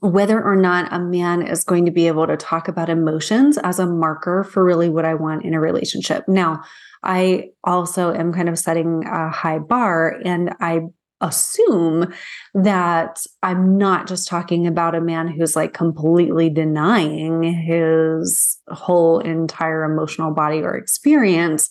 whether 0.00 0.42
or 0.42 0.54
not 0.54 0.92
a 0.92 0.98
man 0.98 1.42
is 1.46 1.64
going 1.64 1.84
to 1.84 1.90
be 1.90 2.06
able 2.06 2.26
to 2.26 2.36
talk 2.36 2.68
about 2.68 2.88
emotions 2.88 3.58
as 3.58 3.78
a 3.78 3.86
marker 3.86 4.44
for 4.44 4.64
really 4.64 4.88
what 4.88 5.04
I 5.04 5.14
want 5.14 5.44
in 5.44 5.54
a 5.54 5.60
relationship. 5.60 6.24
Now, 6.28 6.62
I 7.02 7.50
also 7.64 8.12
am 8.12 8.32
kind 8.32 8.48
of 8.48 8.58
setting 8.58 9.04
a 9.06 9.30
high 9.30 9.58
bar 9.58 10.20
and 10.24 10.54
I 10.60 10.82
assume 11.20 12.12
that 12.54 13.24
I'm 13.42 13.76
not 13.76 14.06
just 14.06 14.28
talking 14.28 14.66
about 14.68 14.94
a 14.94 15.00
man 15.00 15.26
who's 15.26 15.56
like 15.56 15.74
completely 15.74 16.48
denying 16.48 17.42
his 17.42 18.56
whole 18.68 19.18
entire 19.18 19.82
emotional 19.84 20.32
body 20.32 20.60
or 20.60 20.76
experience 20.76 21.68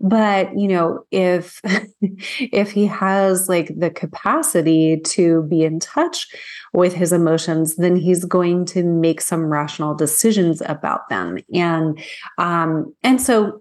but 0.00 0.56
you 0.58 0.68
know 0.68 1.04
if 1.10 1.60
if 2.40 2.70
he 2.70 2.86
has 2.86 3.48
like 3.48 3.72
the 3.76 3.90
capacity 3.90 5.00
to 5.00 5.42
be 5.44 5.64
in 5.64 5.80
touch 5.80 6.26
with 6.72 6.92
his 6.92 7.12
emotions 7.12 7.76
then 7.76 7.96
he's 7.96 8.24
going 8.24 8.64
to 8.64 8.82
make 8.82 9.20
some 9.20 9.46
rational 9.46 9.94
decisions 9.94 10.62
about 10.66 11.08
them 11.08 11.38
and 11.52 12.02
um 12.38 12.94
and 13.02 13.20
so 13.20 13.60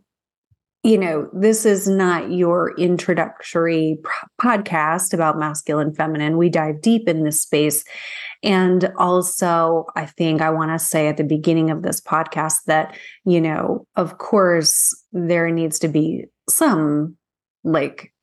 you 0.84 0.98
know, 0.98 1.30
this 1.32 1.66
is 1.66 1.88
not 1.88 2.32
your 2.32 2.76
introductory 2.78 3.98
podcast 4.42 5.14
about 5.14 5.40
masculine 5.40 5.94
feminine. 5.94 6.38
We 6.38 6.50
dive 6.50 6.82
deep 6.82 7.08
in 7.08 7.24
this 7.24 7.42
space. 7.42 7.86
And 8.44 8.92
also, 8.98 9.86
I 9.96 10.06
think 10.06 10.42
I 10.42 10.50
want 10.50 10.72
to 10.72 10.86
say 10.86 11.08
at 11.08 11.18
the 11.18 11.24
beginning 11.24 11.72
of 11.72 11.82
this 11.82 12.02
podcast 12.02 12.66
that, 12.68 12.98
you 13.26 13.40
know, 13.40 13.88
of 13.96 14.18
course, 14.18 14.94
there 15.14 15.50
needs 15.50 15.80
to 15.80 15.88
be 15.88 16.26
some 16.50 17.16
like 17.64 18.14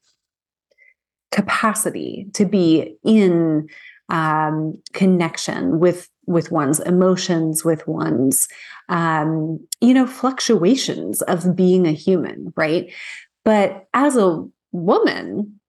capacity 1.32 2.26
to 2.34 2.44
be 2.44 2.96
in 3.04 3.68
um, 4.10 4.80
connection 4.92 5.78
with 5.78 6.08
with 6.26 6.52
one's 6.52 6.80
emotions, 6.80 7.64
with 7.64 7.86
one's 7.88 8.46
um, 8.88 9.58
you 9.80 9.94
know 9.94 10.06
fluctuations 10.06 11.22
of 11.22 11.56
being 11.56 11.86
a 11.86 11.92
human, 11.92 12.52
right? 12.56 12.92
But 13.44 13.86
as 13.94 14.16
a 14.16 14.44
woman, 14.72 15.60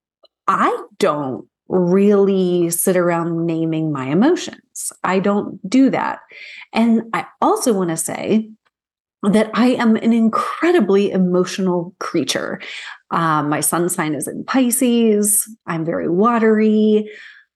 I 0.48 0.84
don't 0.98 1.48
really 1.72 2.70
sit 2.70 2.98
around 2.98 3.46
naming 3.46 3.92
my 3.92 4.08
emotions. 4.08 4.92
I 5.04 5.20
don't 5.20 5.58
do 5.70 5.90
that. 5.90 6.20
And 6.74 7.04
I 7.14 7.26
also 7.42 7.74
want 7.74 7.90
to 7.92 7.98
say 7.98 8.50
that 9.24 9.50
I 9.54 9.68
am 9.68 9.96
an 9.96 10.14
incredibly 10.14 11.12
emotional 11.12 11.96
creature. 12.00 12.60
Um, 13.12 13.50
my 13.50 13.62
sun 13.62 13.88
sign 13.88 14.16
is 14.16 14.28
in 14.28 14.44
Pisces. 14.44 15.48
I'm 15.66 15.86
very 15.86 16.10
watery. 16.10 17.10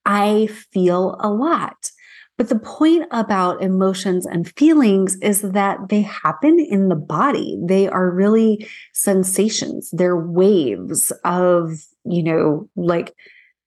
I 0.05 0.47
feel 0.71 1.17
a 1.19 1.29
lot. 1.29 1.91
But 2.37 2.49
the 2.49 2.59
point 2.59 3.07
about 3.11 3.61
emotions 3.61 4.25
and 4.25 4.51
feelings 4.57 5.15
is 5.21 5.41
that 5.41 5.89
they 5.89 6.01
happen 6.01 6.59
in 6.59 6.89
the 6.89 6.95
body. 6.95 7.57
They 7.65 7.87
are 7.87 8.11
really 8.11 8.67
sensations. 8.93 9.89
They're 9.91 10.19
waves 10.19 11.11
of, 11.23 11.71
you 12.03 12.23
know, 12.23 12.69
like 12.75 13.13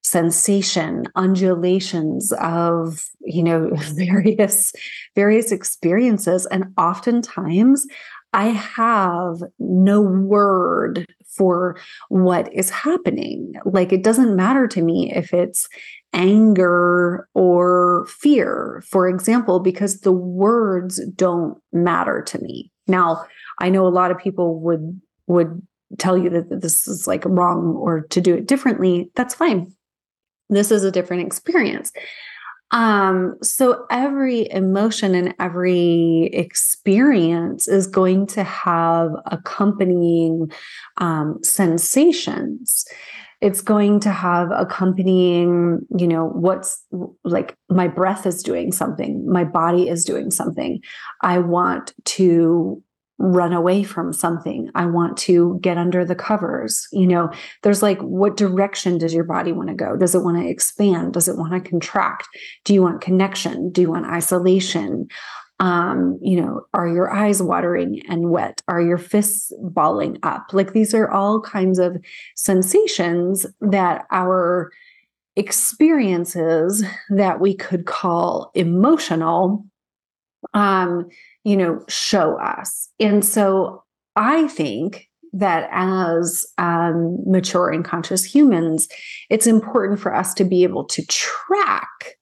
sensation, 0.03 1.05
undulations 1.17 2.33
of, 2.41 3.05
you 3.21 3.43
know, 3.43 3.71
various 3.75 4.73
various 5.15 5.53
experiences 5.53 6.47
and 6.47 6.73
oftentimes 6.79 7.87
I 8.33 8.47
have 8.47 9.43
no 9.59 10.03
word 10.03 11.07
for 11.27 11.79
what 12.09 12.53
is 12.53 12.71
happening. 12.71 13.55
Like 13.65 13.93
it 13.93 14.03
doesn't 14.03 14.37
matter 14.37 14.67
to 14.69 14.83
me 14.83 15.13
if 15.15 15.33
it's 15.33 15.69
anger 16.13 17.29
or 17.35 18.07
fear, 18.09 18.83
for 18.87 19.09
example, 19.09 19.61
because 19.61 20.01
the 20.01 20.13
words 20.13 21.05
don't 21.15 21.59
matter 21.73 22.23
to 22.23 22.39
me. 22.43 22.71
Now, 22.87 23.25
I 23.61 23.71
know 23.71 23.87
a 23.87 23.89
lot 23.89 24.11
of 24.11 24.19
people 24.19 24.61
would 24.61 25.01
would 25.27 25.63
tell 25.99 26.19
you 26.19 26.29
that 26.31 26.61
this 26.61 26.87
is 26.87 27.07
like 27.07 27.25
wrong 27.25 27.75
or 27.77 28.03
to 28.03 28.21
do 28.21 28.35
it 28.35 28.47
differently. 28.47 29.11
That's 29.15 29.35
fine. 29.35 29.73
This 30.49 30.71
is 30.71 30.85
a 30.85 30.91
different 30.91 31.27
experience. 31.27 31.93
Um, 32.71 33.37
so 33.43 33.87
every 33.91 34.51
emotion 34.51 35.15
and 35.15 35.35
every 35.41 36.29
experience 36.33 37.67
is 37.67 37.87
going 37.87 38.27
to 38.29 38.45
have 38.45 39.11
accompanying 39.27 40.51
um, 40.99 41.39
sensations. 41.43 42.85
It's 43.41 43.61
going 43.61 44.01
to 44.01 44.11
have 44.11 44.51
accompanying, 44.51 45.87
you 45.97 46.09
know, 46.09 46.27
what's 46.27 46.85
like 47.25 47.55
my 47.71 47.89
breath 47.89 48.27
is 48.27 48.43
doing 48.43 48.73
something, 48.73 49.31
my 49.31 49.45
body 49.45 49.89
is 49.89 50.05
doing 50.05 50.31
something. 50.31 50.81
I 51.23 51.39
want 51.39 51.95
to 52.05 52.83
run 53.19 53.53
away 53.53 53.83
from 53.83 54.13
something. 54.13 54.71
I 54.75 54.87
want 54.87 55.17
to 55.19 55.59
get 55.61 55.77
under 55.77 56.05
the 56.05 56.15
covers. 56.15 56.87
You 56.93 57.07
know, 57.07 57.31
there's 57.63 57.83
like, 57.83 58.01
what 58.01 58.37
direction 58.37 58.99
does 58.99 59.13
your 59.13 59.25
body 59.25 59.53
want 59.53 59.69
to 59.69 59.75
go? 59.75 59.97
Does 59.97 60.15
it 60.15 60.23
want 60.23 60.39
to 60.39 60.49
expand? 60.49 61.15
Does 61.15 61.29
it 61.29 61.37
want 61.37 61.53
to 61.53 61.69
contract? 61.69 62.29
Do 62.65 62.73
you 62.73 62.83
want 62.83 63.01
connection? 63.01 63.71
Do 63.71 63.81
you 63.81 63.91
want 63.91 64.07
isolation? 64.07 65.09
Um, 65.61 66.19
you 66.23 66.41
know, 66.41 66.63
are 66.73 66.87
your 66.87 67.13
eyes 67.13 67.43
watering 67.43 68.01
and 68.09 68.31
wet? 68.31 68.63
Are 68.69 68.81
your 68.81 68.99
fists 68.99 69.53
balling 69.61 70.19
up? 70.23 70.47
Like 70.53 70.73
these 70.73 70.95
are 70.95 71.11
all 71.11 71.41
kinds 71.41 71.81
of 71.81 71.97
sensations 72.37 73.45
that 73.61 74.05
our 74.13 74.71
experiences 75.35 76.85
that 77.11 77.41
we 77.41 77.55
could 77.55 77.87
call 77.87 78.51
emotional 78.55 79.65
um 80.55 81.09
you 81.49 81.57
know, 81.57 81.83
show 81.89 82.39
us. 82.39 82.91
And 83.01 83.25
so 83.25 83.83
I 84.17 84.49
think 84.49 85.09
that 85.33 85.69
as 85.73 86.45
um, 86.59 87.19
mature 87.27 87.71
and 87.71 87.83
conscious 87.83 88.23
humans, 88.23 88.87
it's 89.31 89.47
important 89.47 89.99
for 89.99 90.15
us 90.15 90.35
to 90.35 90.45
be 90.45 90.63
able 90.63 90.85
to 90.85 91.07
track 91.07 92.17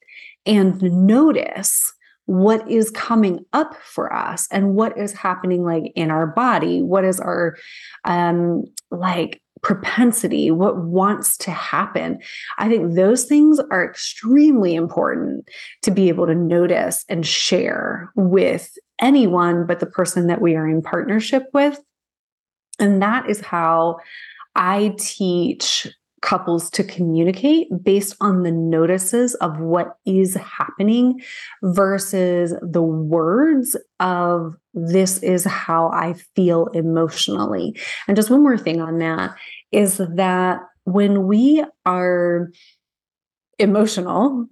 and 0.44 0.80
notice 0.80 1.92
what 2.26 2.68
is 2.70 2.90
coming 2.90 3.44
up 3.52 3.74
for 3.82 4.12
us 4.12 4.46
and 4.52 4.74
what 4.74 4.96
is 4.96 5.12
happening 5.12 5.64
like 5.64 5.92
in 5.94 6.10
our 6.10 6.26
body 6.26 6.82
what 6.82 7.04
is 7.04 7.20
our 7.20 7.56
um 8.04 8.64
like 8.90 9.40
propensity, 9.62 10.50
what 10.50 10.76
wants 10.84 11.36
to 11.38 11.50
happen. 11.50 12.20
I 12.58 12.68
think 12.68 12.94
those 12.94 13.24
things 13.24 13.58
are 13.70 13.84
extremely 13.84 14.74
important 14.74 15.48
to 15.82 15.90
be 15.90 16.08
able 16.08 16.26
to 16.26 16.34
notice 16.34 17.04
and 17.08 17.26
share 17.26 18.12
with 18.14 18.70
anyone 19.00 19.66
but 19.66 19.80
the 19.80 19.86
person 19.86 20.26
that 20.28 20.40
we 20.40 20.54
are 20.54 20.68
in 20.68 20.82
partnership 20.82 21.44
with. 21.52 21.80
And 22.78 23.02
that 23.02 23.28
is 23.28 23.40
how 23.40 23.98
I 24.54 24.94
teach 24.98 25.86
couples 26.22 26.70
to 26.70 26.82
communicate 26.82 27.68
based 27.84 28.16
on 28.20 28.42
the 28.42 28.50
notices 28.50 29.34
of 29.36 29.60
what 29.60 29.96
is 30.06 30.34
happening 30.34 31.20
versus 31.62 32.54
the 32.62 32.82
words 32.82 33.76
of 34.00 34.56
this 34.74 35.18
is 35.22 35.44
how 35.44 35.88
I 35.90 36.14
feel 36.34 36.66
emotionally. 36.68 37.78
And 38.08 38.16
just 38.16 38.30
one 38.30 38.42
more 38.42 38.58
thing 38.58 38.80
on 38.80 38.98
that 38.98 39.36
is 39.72 39.98
that 39.98 40.60
when 40.84 41.26
we 41.26 41.64
are 41.84 42.50
emotional, 43.58 44.46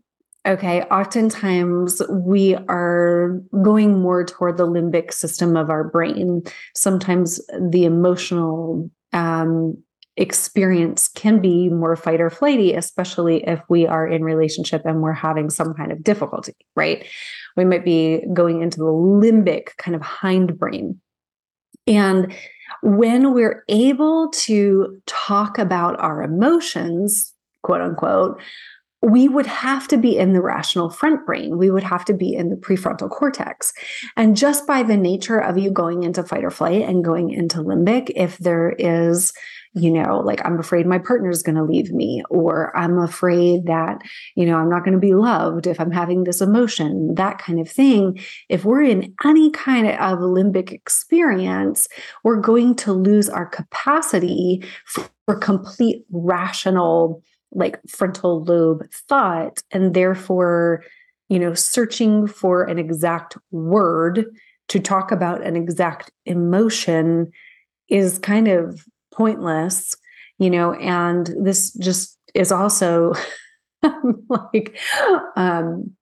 okay, 0.46 0.82
oftentimes 0.82 2.02
we 2.10 2.54
are 2.68 3.40
going 3.62 4.00
more 4.00 4.24
toward 4.24 4.56
the 4.56 4.66
limbic 4.66 5.12
system 5.12 5.56
of 5.56 5.70
our 5.70 5.84
brain. 5.84 6.42
Sometimes 6.74 7.40
the 7.70 7.84
emotional 7.84 8.90
um, 9.12 9.76
experience 10.16 11.08
can 11.08 11.40
be 11.40 11.68
more 11.68 11.96
fight 11.96 12.20
or 12.20 12.30
flighty, 12.30 12.74
especially 12.74 13.42
if 13.44 13.60
we 13.68 13.86
are 13.86 14.06
in 14.06 14.22
relationship 14.22 14.82
and 14.84 15.02
we're 15.02 15.12
having 15.12 15.50
some 15.50 15.74
kind 15.74 15.90
of 15.90 16.04
difficulty, 16.04 16.54
right? 16.76 17.06
We 17.56 17.64
might 17.64 17.84
be 17.84 18.22
going 18.32 18.62
into 18.62 18.78
the 18.78 18.84
limbic 18.84 19.76
kind 19.78 19.96
of 19.96 20.02
hindbrain. 20.02 20.96
And 21.86 22.34
when 22.82 23.34
we're 23.34 23.64
able 23.68 24.30
to 24.30 25.00
talk 25.06 25.58
about 25.58 25.98
our 26.00 26.22
emotions, 26.22 27.32
quote 27.62 27.80
unquote, 27.80 28.40
we 29.04 29.28
would 29.28 29.46
have 29.46 29.86
to 29.88 29.96
be 29.96 30.16
in 30.16 30.32
the 30.32 30.40
rational 30.40 30.90
front 30.90 31.26
brain. 31.26 31.58
We 31.58 31.70
would 31.70 31.82
have 31.82 32.04
to 32.06 32.14
be 32.14 32.34
in 32.34 32.48
the 32.48 32.56
prefrontal 32.56 33.10
cortex. 33.10 33.72
And 34.16 34.36
just 34.36 34.66
by 34.66 34.82
the 34.82 34.96
nature 34.96 35.38
of 35.38 35.58
you 35.58 35.70
going 35.70 36.02
into 36.02 36.22
fight 36.22 36.44
or 36.44 36.50
flight 36.50 36.82
and 36.82 37.04
going 37.04 37.30
into 37.30 37.58
limbic, 37.58 38.10
if 38.14 38.38
there 38.38 38.74
is 38.78 39.32
you 39.74 39.90
know, 39.90 40.20
like 40.20 40.40
I'm 40.44 40.58
afraid 40.58 40.86
my 40.86 40.98
partner 40.98 41.30
is 41.30 41.42
going 41.42 41.56
to 41.56 41.64
leave 41.64 41.90
me, 41.90 42.22
or 42.30 42.76
I'm 42.76 42.98
afraid 42.98 43.66
that, 43.66 43.98
you 44.36 44.46
know, 44.46 44.56
I'm 44.56 44.70
not 44.70 44.84
going 44.84 44.94
to 44.94 45.00
be 45.00 45.14
loved 45.14 45.66
if 45.66 45.80
I'm 45.80 45.90
having 45.90 46.24
this 46.24 46.40
emotion, 46.40 47.14
that 47.16 47.38
kind 47.38 47.58
of 47.58 47.68
thing. 47.68 48.20
If 48.48 48.64
we're 48.64 48.82
in 48.82 49.14
any 49.24 49.50
kind 49.50 49.88
of 49.88 50.18
limbic 50.20 50.70
experience, 50.70 51.88
we're 52.22 52.40
going 52.40 52.76
to 52.76 52.92
lose 52.92 53.28
our 53.28 53.46
capacity 53.46 54.64
for, 54.86 55.04
complete 55.40 56.04
rational, 56.10 57.22
like 57.54 57.80
frontal 57.88 58.42
lobe 58.44 58.90
thought. 59.08 59.62
And 59.70 59.94
therefore, 59.94 60.84
you 61.28 61.38
know, 61.38 61.54
searching 61.54 62.26
for 62.26 62.64
an 62.64 62.78
exact 62.78 63.36
word 63.50 64.26
to 64.68 64.80
talk 64.80 65.12
about 65.12 65.42
an 65.42 65.56
exact 65.56 66.10
emotion 66.26 67.30
is 67.88 68.18
kind 68.18 68.48
of 68.48 68.84
pointless, 69.12 69.94
you 70.38 70.50
know, 70.50 70.74
and 70.74 71.34
this 71.40 71.72
just 71.74 72.18
is 72.34 72.50
also 72.50 73.12
like 74.28 74.76
um 75.36 75.94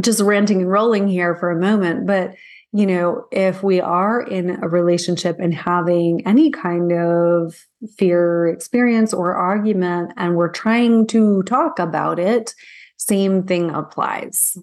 just 0.00 0.20
ranting 0.20 0.62
and 0.62 0.70
rolling 0.70 1.08
here 1.08 1.34
for 1.36 1.50
a 1.50 1.60
moment, 1.60 2.06
but 2.06 2.34
you 2.72 2.86
know, 2.86 3.24
if 3.32 3.62
we 3.62 3.80
are 3.80 4.20
in 4.20 4.62
a 4.62 4.68
relationship 4.68 5.38
and 5.40 5.54
having 5.54 6.26
any 6.26 6.50
kind 6.50 6.92
of 6.92 7.54
fear 7.96 8.46
experience 8.46 9.14
or 9.14 9.34
argument 9.34 10.12
and 10.16 10.36
we're 10.36 10.52
trying 10.52 11.06
to 11.06 11.42
talk 11.44 11.78
about 11.78 12.18
it, 12.18 12.54
same 12.98 13.44
thing 13.44 13.70
applies. 13.70 14.56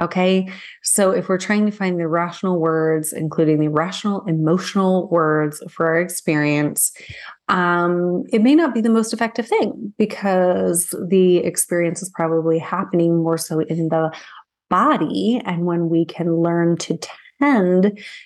Okay. 0.00 0.50
So 0.82 1.12
if 1.12 1.28
we're 1.28 1.38
trying 1.38 1.66
to 1.66 1.72
find 1.72 2.00
the 2.00 2.08
rational 2.08 2.58
words, 2.58 3.12
including 3.12 3.60
the 3.60 3.68
rational 3.68 4.24
emotional 4.26 5.08
words 5.08 5.62
for 5.70 5.86
our 5.86 6.00
experience, 6.00 6.92
um, 7.48 8.24
it 8.32 8.42
may 8.42 8.56
not 8.56 8.74
be 8.74 8.80
the 8.80 8.88
most 8.88 9.12
effective 9.12 9.46
thing 9.46 9.92
because 9.96 10.94
the 11.08 11.36
experience 11.38 12.02
is 12.02 12.10
probably 12.10 12.58
happening 12.58 13.22
more 13.22 13.38
so 13.38 13.60
in 13.60 13.88
the 13.88 14.12
body. 14.68 15.40
And 15.44 15.64
when 15.64 15.88
we 15.88 16.04
can 16.04 16.38
learn 16.38 16.76
to 16.78 16.96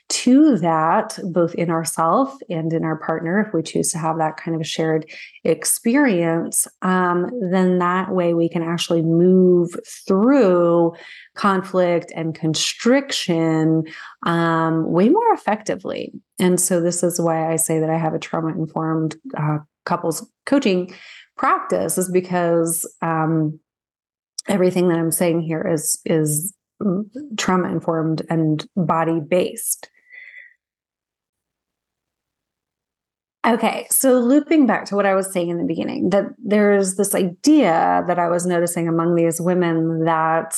to 0.09 0.57
that 0.59 1.19
both 1.33 1.55
in 1.55 1.71
ourself 1.71 2.37
and 2.49 2.73
in 2.73 2.85
our 2.85 2.97
partner 2.97 3.41
if 3.41 3.53
we 3.53 3.63
choose 3.63 3.91
to 3.93 3.99
have 3.99 4.19
that 4.19 4.37
kind 4.37 4.59
of 4.59 4.67
shared 4.67 5.05
experience 5.45 6.67
um, 6.83 7.31
then 7.51 7.79
that 7.79 8.11
way 8.11 8.35
we 8.35 8.49
can 8.49 8.63
actually 8.63 9.03
move 9.03 9.71
through 10.07 10.93
conflict 11.35 12.13
and 12.17 12.35
constriction 12.35 13.85
um, 14.25 14.91
way 14.91 15.09
more 15.09 15.33
effectively. 15.33 16.13
And 16.39 16.61
so 16.61 16.81
this 16.81 17.03
is 17.03 17.21
why 17.21 17.53
i 17.53 17.57
say 17.57 17.79
that 17.79 17.91
i 17.91 17.97
have 17.97 18.15
a 18.15 18.19
trauma 18.19 18.49
informed 18.49 19.17
uh, 19.37 19.59
couples 19.85 20.29
coaching 20.47 20.95
practice 21.37 21.97
is 21.99 22.11
because 22.11 22.87
um, 23.03 23.59
everything 24.49 24.89
that 24.89 24.99
i'm 24.99 25.11
saying 25.11 25.41
here 25.41 25.67
is 25.67 26.01
is 26.05 26.55
trauma 27.37 27.69
informed 27.69 28.23
and 28.31 28.67
body 28.77 29.21
based. 29.21 29.91
Okay, 33.47 33.87
so 33.91 34.19
looping 34.19 34.67
back 34.67 34.85
to 34.87 34.97
what 34.97 35.07
I 35.07 35.15
was 35.15 35.33
saying 35.33 35.49
in 35.49 35.59
the 35.59 35.65
beginning, 35.65 36.11
that 36.11 36.25
there's 36.39 36.97
this 36.97 37.15
idea 37.15 38.05
that 38.07 38.19
I 38.19 38.29
was 38.29 38.45
noticing 38.45 38.89
among 38.89 39.15
these 39.15 39.41
women 39.41 40.05
that 40.05 40.55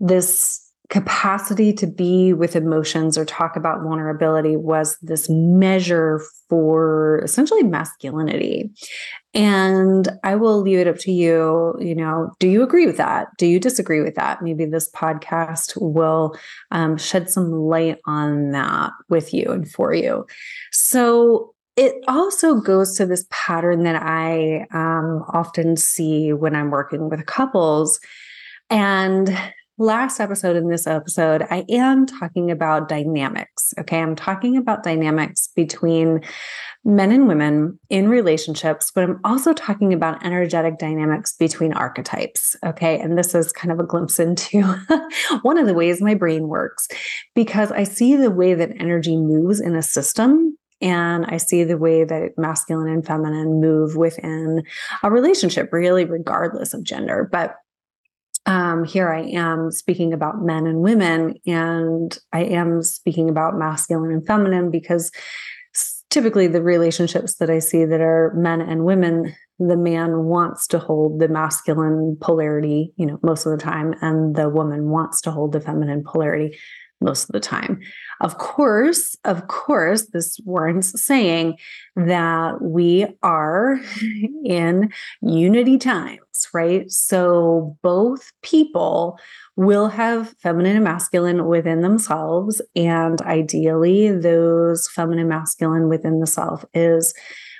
this 0.00 0.65
capacity 0.88 1.72
to 1.72 1.86
be 1.86 2.32
with 2.32 2.54
emotions 2.54 3.18
or 3.18 3.24
talk 3.24 3.56
about 3.56 3.82
vulnerability 3.82 4.56
was 4.56 4.96
this 5.02 5.28
measure 5.28 6.20
for 6.48 7.20
essentially 7.24 7.62
masculinity. 7.62 8.70
And 9.34 10.08
I 10.22 10.36
will 10.36 10.60
leave 10.60 10.78
it 10.78 10.86
up 10.86 10.98
to 10.98 11.12
you. 11.12 11.74
You 11.80 11.94
know, 11.94 12.30
do 12.38 12.48
you 12.48 12.62
agree 12.62 12.86
with 12.86 12.96
that? 12.98 13.28
Do 13.38 13.46
you 13.46 13.58
disagree 13.58 14.00
with 14.00 14.14
that? 14.14 14.42
Maybe 14.42 14.64
this 14.64 14.90
podcast 14.90 15.72
will 15.80 16.36
um, 16.70 16.96
shed 16.96 17.30
some 17.30 17.50
light 17.50 17.98
on 18.06 18.52
that 18.52 18.92
with 19.08 19.34
you 19.34 19.50
and 19.50 19.70
for 19.70 19.92
you. 19.92 20.26
So, 20.72 21.52
it 21.76 22.02
also 22.08 22.54
goes 22.54 22.96
to 22.96 23.04
this 23.04 23.26
pattern 23.28 23.82
that 23.82 24.02
I 24.02 24.66
um, 24.72 25.22
often 25.34 25.76
see 25.76 26.32
when 26.32 26.56
I'm 26.56 26.70
working 26.70 27.10
with 27.10 27.26
couples. 27.26 28.00
And 28.70 29.38
last 29.78 30.20
episode 30.20 30.56
and 30.56 30.70
this 30.70 30.86
episode, 30.86 31.46
I 31.50 31.64
am 31.68 32.06
talking 32.06 32.50
about 32.50 32.88
dynamics. 32.88 33.74
Okay. 33.78 34.00
I'm 34.00 34.16
talking 34.16 34.56
about 34.56 34.82
dynamics 34.82 35.48
between 35.54 36.22
men 36.84 37.12
and 37.12 37.28
women 37.28 37.78
in 37.90 38.08
relationships, 38.08 38.90
but 38.94 39.04
I'm 39.04 39.20
also 39.24 39.52
talking 39.52 39.92
about 39.92 40.24
energetic 40.24 40.78
dynamics 40.78 41.34
between 41.34 41.72
archetypes. 41.72 42.56
Okay. 42.64 42.98
And 42.98 43.18
this 43.18 43.34
is 43.34 43.52
kind 43.52 43.72
of 43.72 43.78
a 43.78 43.86
glimpse 43.86 44.18
into 44.18 44.62
one 45.42 45.58
of 45.58 45.66
the 45.66 45.74
ways 45.74 46.00
my 46.00 46.14
brain 46.14 46.48
works 46.48 46.88
because 47.34 47.70
I 47.72 47.84
see 47.84 48.16
the 48.16 48.30
way 48.30 48.54
that 48.54 48.80
energy 48.80 49.16
moves 49.16 49.60
in 49.60 49.74
a 49.74 49.82
system 49.82 50.56
and 50.80 51.24
I 51.26 51.38
see 51.38 51.64
the 51.64 51.78
way 51.78 52.04
that 52.04 52.32
masculine 52.36 52.88
and 52.88 53.04
feminine 53.04 53.60
move 53.60 53.96
within 53.96 54.62
a 55.02 55.10
relationship, 55.10 55.72
really, 55.72 56.04
regardless 56.04 56.74
of 56.74 56.84
gender. 56.84 57.28
But 57.30 57.56
um, 58.46 58.84
here 58.84 59.08
I 59.08 59.22
am 59.22 59.70
speaking 59.70 60.12
about 60.12 60.40
men 60.40 60.66
and 60.66 60.80
women, 60.80 61.34
and 61.46 62.16
I 62.32 62.44
am 62.44 62.82
speaking 62.82 63.28
about 63.28 63.58
masculine 63.58 64.12
and 64.12 64.26
feminine 64.26 64.70
because 64.70 65.10
typically 66.10 66.46
the 66.46 66.62
relationships 66.62 67.34
that 67.34 67.50
I 67.50 67.58
see 67.58 67.84
that 67.84 68.00
are 68.00 68.32
men 68.36 68.60
and 68.60 68.84
women, 68.84 69.34
the 69.58 69.76
man 69.76 70.24
wants 70.24 70.66
to 70.68 70.78
hold 70.78 71.20
the 71.20 71.28
masculine 71.28 72.16
polarity, 72.20 72.92
you 72.96 73.06
know, 73.06 73.18
most 73.22 73.46
of 73.46 73.52
the 73.52 73.62
time, 73.62 73.94
and 74.00 74.36
the 74.36 74.48
woman 74.48 74.90
wants 74.90 75.20
to 75.22 75.30
hold 75.30 75.52
the 75.52 75.60
feminine 75.60 76.04
polarity 76.04 76.56
most 77.00 77.24
of 77.24 77.32
the 77.32 77.40
time. 77.40 77.80
Of 78.20 78.38
course, 78.38 79.16
of 79.24 79.48
course, 79.48 80.06
this 80.06 80.38
warrants 80.44 81.00
saying 81.02 81.58
that 81.94 82.62
we 82.62 83.06
are 83.22 83.78
in 84.44 84.92
unity 85.20 85.78
right? 86.52 86.90
So 86.90 87.76
both 87.82 88.32
people 88.42 89.18
will 89.56 89.88
have 89.88 90.34
feminine 90.42 90.76
and 90.76 90.84
masculine 90.84 91.46
within 91.46 91.80
themselves. 91.82 92.60
And 92.74 93.20
ideally, 93.22 94.10
those 94.10 94.88
feminine 94.88 95.28
masculine 95.28 95.88
within 95.88 96.20
the 96.20 96.26
self 96.26 96.64
is 96.74 97.14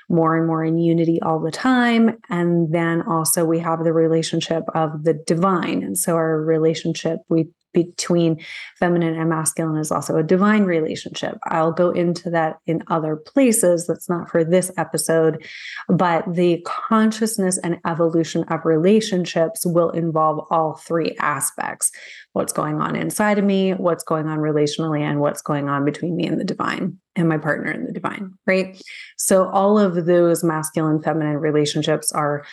more 0.09 0.37
and 0.37 0.47
more 0.47 0.63
in 0.63 0.77
unity 0.77 1.21
all 1.21 1.39
the 1.39 1.51
time. 1.51 2.17
And 2.29 2.73
then 2.73 3.01
also 3.01 3.43
we 3.43 3.59
have 3.59 3.83
the 3.83 3.93
relationship 3.93 4.63
of 4.73 5.03
the 5.03 5.13
divine. 5.13 5.83
And 5.83 5.97
so 5.97 6.15
our 6.15 6.41
relationship, 6.41 7.19
we 7.29 7.49
between 7.85 8.43
feminine 8.75 9.13
and 9.13 9.29
masculine 9.29 9.77
is 9.77 9.91
also 9.91 10.17
a 10.17 10.23
divine 10.23 10.63
relationship. 10.63 11.37
I'll 11.43 11.71
go 11.71 11.91
into 11.91 12.31
that 12.31 12.57
in 12.65 12.83
other 12.87 13.15
places. 13.15 13.85
That's 13.85 14.09
not 14.09 14.31
for 14.31 14.43
this 14.43 14.71
episode, 14.77 15.45
but 15.87 16.23
the 16.27 16.65
consciousness 16.65 17.59
and 17.59 17.79
evolution 17.85 18.45
of 18.45 18.65
relationships 18.65 19.63
will 19.63 19.91
involve 19.91 20.47
all 20.49 20.73
three 20.75 21.15
aspects 21.19 21.91
what's 22.33 22.53
going 22.53 22.81
on 22.81 22.95
inside 22.95 23.37
of 23.37 23.45
me, 23.45 23.73
what's 23.73 24.03
going 24.03 24.27
on 24.27 24.39
relationally, 24.39 25.01
and 25.01 25.19
what's 25.19 25.41
going 25.41 25.69
on 25.69 25.85
between 25.85 26.15
me 26.15 26.25
and 26.25 26.39
the 26.39 26.45
divine 26.45 26.97
and 27.15 27.29
my 27.29 27.37
partner 27.37 27.71
in 27.71 27.85
the 27.85 27.91
divine, 27.91 28.33
right? 28.47 28.81
So 29.17 29.47
all 29.49 29.77
of 29.77 30.05
those 30.05 30.43
masculine 30.43 31.01
feminine 31.01 31.37
relationships 31.37 32.11
are 32.11 32.43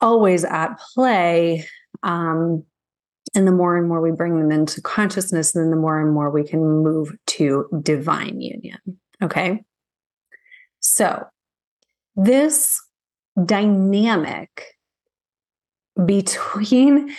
always 0.00 0.44
at 0.44 0.78
play 0.94 1.66
um, 2.02 2.64
and 3.34 3.46
the 3.46 3.52
more 3.52 3.76
and 3.76 3.88
more 3.88 4.00
we 4.00 4.10
bring 4.10 4.38
them 4.38 4.50
into 4.50 4.80
consciousness, 4.80 5.52
then 5.52 5.70
the 5.70 5.76
more 5.76 6.00
and 6.00 6.12
more 6.12 6.30
we 6.30 6.44
can 6.44 6.60
move 6.60 7.14
to 7.26 7.66
divine 7.82 8.40
union. 8.40 8.78
Okay. 9.22 9.64
So, 10.80 11.24
this 12.16 12.80
dynamic 13.44 14.64
between 16.04 17.14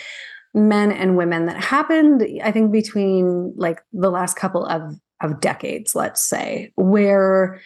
men 0.54 0.92
and 0.92 1.16
women 1.16 1.46
that 1.46 1.62
happened, 1.62 2.26
I 2.42 2.50
think, 2.50 2.72
between 2.72 3.54
like 3.56 3.80
the 3.92 4.10
last 4.10 4.36
couple 4.36 4.66
of, 4.66 4.94
of 5.22 5.40
decades, 5.40 5.94
let's 5.94 6.22
say, 6.22 6.72
where 6.76 7.60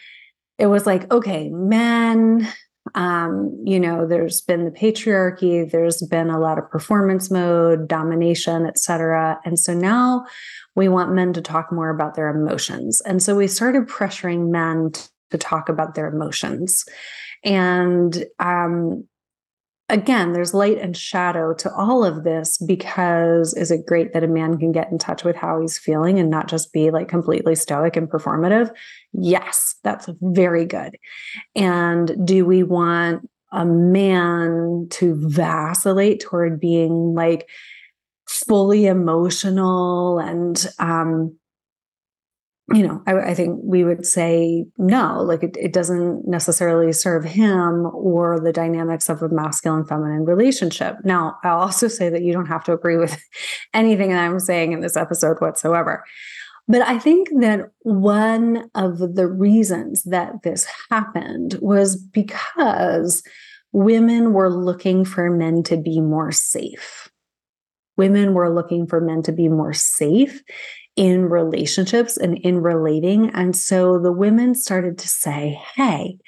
it 0.59 0.67
was 0.67 0.87
like, 0.87 1.11
okay, 1.13 1.49
men 1.51 2.47
um, 2.95 3.57
you 3.65 3.81
know, 3.81 4.07
there's 4.07 4.41
been 4.41 4.65
the 4.65 4.71
patriarchy, 4.71 5.69
there's 5.71 6.01
been 6.03 6.31
a 6.31 6.39
lot 6.39 6.59
of 6.59 6.71
performance 6.71 7.31
mode, 7.31 7.89
domination, 7.89 8.67
et 8.67 8.79
cetera. 8.79 9.41
And 9.45 9.59
so 9.59 9.75
now 9.75 10.25
we 10.77 10.89
want 10.89 11.13
men 11.13 11.33
to 11.33 11.41
talk 11.41 11.73
more 11.73 11.91
about 11.91 12.15
their 12.15 12.29
emotions. 12.29 13.01
And 13.03 13.23
so 13.23 13.35
we 13.35 13.49
started 13.49 13.89
pressuring 13.89 14.51
men 14.51 14.93
to 15.31 15.39
talk 15.39 15.69
about 15.69 15.95
their 15.95 16.07
emotions. 16.07 16.85
And 17.45 18.25
um, 18.39 19.07
again, 19.95 20.33
there's 20.33 20.53
light 20.53 20.79
and 20.79 20.97
shadow 20.97 21.55
to 21.55 21.73
all 21.73 22.05
of 22.05 22.25
this 22.25 22.59
because 22.59 23.55
is 23.55 23.71
it 23.71 23.87
great 23.87 24.13
that 24.13 24.25
a 24.25 24.29
man 24.29 24.59
can 24.59 24.73
get 24.73 24.91
in 24.91 24.99
touch 24.99 25.23
with 25.23 25.37
how 25.37 25.61
he's 25.61 25.79
feeling 25.79 26.19
and 26.19 26.29
not 26.29 26.49
just 26.49 26.73
be 26.73 26.91
like 26.91 27.07
completely 27.07 27.55
stoic 27.55 27.97
and 27.97 28.11
performative? 28.11 28.75
Yes, 29.13 29.77
that's 29.85 30.09
very 30.21 30.67
good. 30.67 30.99
And 31.55 32.27
do 32.27 32.45
we 32.45 32.65
want 32.65 33.31
a 33.53 33.65
man 33.65 34.89
to 34.91 35.15
vacillate 35.29 36.19
toward 36.21 36.59
being 36.59 37.15
like 37.15 37.49
fully 38.29 38.87
emotional 38.87 40.19
and 40.19 40.67
um 40.81 41.39
you 42.73 42.87
know, 42.87 43.03
I, 43.07 43.31
I, 43.31 43.35
think 43.35 43.61
we 43.63 43.85
would 43.85 44.07
say 44.07 44.65
no, 44.79 45.23
like 45.23 45.43
it, 45.43 45.55
it, 45.61 45.73
doesn't 45.75 46.27
necessarily 46.27 46.93
serve 46.95 47.23
him 47.23 47.87
or 47.93 48.41
the 48.41 48.55
dynamics 48.55 49.11
of 49.11 49.23
a 49.23 49.29
masculine 49.29 49.85
feminine 49.85 50.25
relationship. 50.25 50.97
Now, 51.05 51.37
I'll 51.45 51.59
also 51.59 51.89
say 51.89 52.09
that 52.09 52.23
you 52.23 52.33
don't 52.33 52.47
have 52.47 52.65
to 52.65 52.73
agree 52.73 52.97
with 52.97 53.23
anything 53.75 54.11
that 54.11 54.25
I'm 54.25 54.41
saying 54.41 54.73
in 54.73 54.81
this 54.81 54.97
episode 54.97 55.41
whatsoever. 55.41 56.05
But 56.67 56.81
I 56.81 56.99
think 56.99 57.29
that 57.41 57.71
one 57.81 58.71
of 58.75 59.15
the 59.15 59.27
reasons 59.27 60.03
that 60.05 60.43
this 60.43 60.67
happened 60.91 61.59
was 61.61 61.97
because 61.97 63.23
women 63.73 64.33
were 64.33 64.51
looking 64.51 65.05
for 65.05 65.29
men 65.29 65.63
to 65.65 65.77
be 65.77 66.01
more 66.01 66.33
safe. 66.33 67.11
Women 67.99 68.33
were 68.33 68.53
looking 68.53 68.87
for 68.87 69.03
men 69.03 69.23
to 69.23 69.33
be 69.33 69.49
more 69.49 69.75
safe 69.75 70.43
in 70.97 71.25
relationships 71.27 72.17
and 72.17 72.39
in 72.39 72.59
relating. 72.59 73.31
And 73.31 73.57
so 73.57 73.99
the 73.99 74.13
women 74.13 74.55
started 74.55 74.99
to 74.99 75.09
say, 75.09 75.61
Hey, 75.75 76.19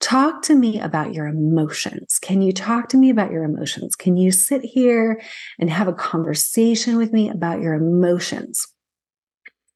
talk 0.00 0.42
to 0.42 0.54
me 0.54 0.80
about 0.80 1.14
your 1.14 1.26
emotions. 1.26 2.18
Can 2.20 2.42
you 2.42 2.52
talk 2.52 2.88
to 2.90 2.96
me 2.96 3.10
about 3.10 3.30
your 3.30 3.44
emotions? 3.44 3.96
Can 3.96 4.16
you 4.16 4.30
sit 4.30 4.62
here 4.62 5.20
and 5.58 5.70
have 5.70 5.88
a 5.88 5.92
conversation 5.92 6.96
with 6.96 7.12
me 7.12 7.28
about 7.28 7.60
your 7.60 7.74
emotions? 7.74 8.66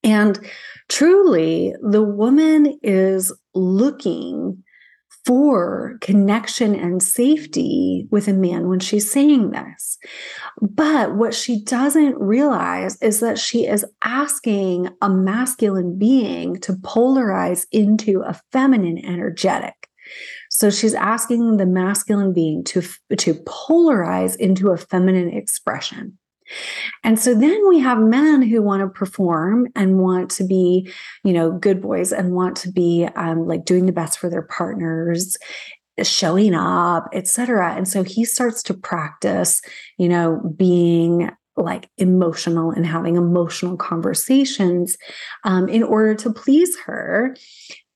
And 0.05 0.39
truly, 0.89 1.75
the 1.83 2.03
woman 2.03 2.79
is 2.83 3.33
looking 3.55 4.63
for 5.25 5.99
connection 6.01 6.75
and 6.75 7.03
safety 7.03 8.07
with 8.11 8.29
a 8.29 8.33
man 8.33 8.69
when 8.69 8.81
she's 8.81 9.11
saying 9.11 9.51
this. 9.51 9.99
But 10.61 11.15
what 11.15 11.35
she 11.35 11.63
doesn't 11.63 12.19
realize 12.19 13.01
is 13.01 13.21
that 13.21 13.39
she 13.39 13.67
is 13.67 13.85
asking 14.03 14.89
a 15.01 15.09
masculine 15.09 15.99
being 15.99 16.59
to 16.61 16.73
polarize 16.75 17.67
into 17.71 18.23
a 18.23 18.41
feminine 18.53 18.99
energetic. 19.05 19.89
So 20.51 20.71
she's 20.71 20.95
asking 20.95 21.59
the 21.59 21.67
masculine 21.67 22.33
being 22.33 22.65
to, 22.65 22.83
to 23.17 23.35
polarize 23.35 24.37
into 24.37 24.71
a 24.71 24.77
feminine 24.77 25.31
expression. 25.31 26.19
And 27.05 27.19
so 27.19 27.35
then 27.35 27.69
we 27.69 27.79
have 27.81 27.99
men 27.99 28.41
who 28.41 28.63
want 28.63 28.81
to 28.81 28.89
perform 28.89 29.69
and 29.77 29.99
want 29.99 30.31
to 30.33 30.45
be, 30.45 30.91
you 31.23 31.33
know, 31.35 31.53
good 31.53 31.83
boys 31.83 32.11
and 32.11 32.33
want 32.33 32.57
to 32.59 32.73
be 32.73 33.07
um, 33.17 33.47
like 33.47 33.67
doing 33.67 33.85
the 33.85 33.93
best 33.93 34.19
for 34.19 34.31
their 34.31 34.43
partners 34.43 35.37
showing 36.03 36.55
up 36.55 37.09
etc 37.13 37.75
and 37.75 37.89
so 37.89 38.03
he 38.03 38.25
starts 38.25 38.63
to 38.63 38.75
practice 38.75 39.61
you 39.99 40.09
know 40.09 40.41
being 40.57 41.31
like 41.57 41.91
emotional 41.99 42.71
and 42.71 42.87
having 42.87 43.17
emotional 43.17 43.77
conversations 43.77 44.97
um, 45.45 45.69
in 45.69 45.83
order 45.83 46.15
to 46.15 46.33
please 46.33 46.79
her 46.81 47.35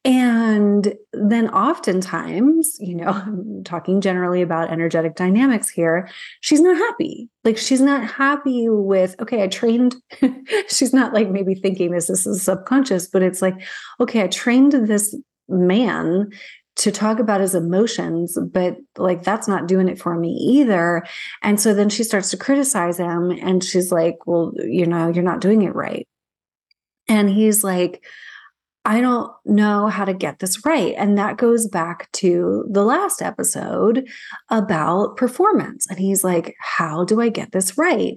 and 0.04 0.94
then 1.12 1.48
oftentimes, 1.50 2.76
you 2.80 2.96
know, 2.96 3.06
I'm 3.26 3.62
talking 3.64 4.00
generally 4.00 4.42
about 4.42 4.70
energetic 4.70 5.14
dynamics 5.14 5.68
here, 5.68 6.08
she's 6.40 6.60
not 6.60 6.76
happy. 6.76 7.28
Like 7.44 7.56
she's 7.56 7.80
not 7.80 8.04
happy 8.04 8.68
with, 8.68 9.14
okay, 9.20 9.42
I 9.42 9.48
trained, 9.48 9.96
she's 10.68 10.92
not 10.92 11.12
like 11.12 11.30
maybe 11.30 11.54
thinking 11.54 11.92
this, 11.92 12.08
this 12.08 12.26
is 12.26 12.42
subconscious, 12.42 13.08
but 13.08 13.22
it's 13.22 13.42
like, 13.42 13.54
okay, 14.00 14.22
I 14.22 14.26
trained 14.26 14.72
this 14.72 15.14
man 15.48 16.30
to 16.76 16.90
talk 16.90 17.18
about 17.18 17.40
his 17.40 17.54
emotions, 17.54 18.38
but 18.50 18.76
like 18.96 19.22
that's 19.22 19.46
not 19.46 19.68
doing 19.68 19.88
it 19.88 20.00
for 20.00 20.16
me 20.18 20.30
either. 20.30 21.04
And 21.42 21.60
so 21.60 21.74
then 21.74 21.88
she 21.88 22.02
starts 22.04 22.30
to 22.30 22.36
criticize 22.36 22.98
him 22.98 23.30
and 23.30 23.62
she's 23.62 23.92
like, 23.92 24.26
well, 24.26 24.52
you 24.56 24.86
know, 24.86 25.08
you're 25.08 25.22
not 25.22 25.40
doing 25.40 25.62
it 25.62 25.74
right. 25.74 26.08
And 27.08 27.28
he's 27.28 27.62
like, 27.62 28.04
I 28.84 29.00
don't 29.00 29.30
know 29.44 29.86
how 29.86 30.04
to 30.04 30.14
get 30.14 30.40
this 30.40 30.64
right. 30.64 30.94
And 30.98 31.16
that 31.16 31.36
goes 31.36 31.68
back 31.68 32.10
to 32.12 32.64
the 32.68 32.84
last 32.84 33.22
episode 33.22 34.08
about 34.50 35.16
performance. 35.16 35.86
And 35.88 36.00
he's 36.00 36.24
like, 36.24 36.56
How 36.58 37.04
do 37.04 37.20
I 37.20 37.28
get 37.28 37.52
this 37.52 37.78
right? 37.78 38.14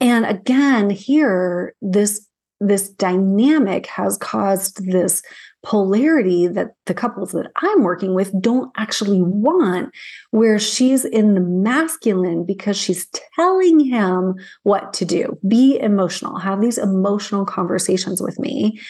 And 0.00 0.24
again, 0.24 0.90
here, 0.90 1.74
this 1.82 2.27
this 2.60 2.88
dynamic 2.88 3.86
has 3.86 4.18
caused 4.18 4.84
this 4.90 5.22
polarity 5.64 6.46
that 6.46 6.74
the 6.86 6.94
couples 6.94 7.32
that 7.32 7.50
I'm 7.56 7.82
working 7.82 8.14
with 8.14 8.32
don't 8.40 8.70
actually 8.76 9.22
want, 9.22 9.92
where 10.30 10.58
she's 10.58 11.04
in 11.04 11.34
the 11.34 11.40
masculine 11.40 12.44
because 12.44 12.76
she's 12.76 13.06
telling 13.36 13.80
him 13.80 14.34
what 14.62 14.92
to 14.94 15.04
do. 15.04 15.38
Be 15.46 15.78
emotional, 15.78 16.38
have 16.38 16.60
these 16.60 16.78
emotional 16.78 17.44
conversations 17.44 18.22
with 18.22 18.38
me. 18.38 18.80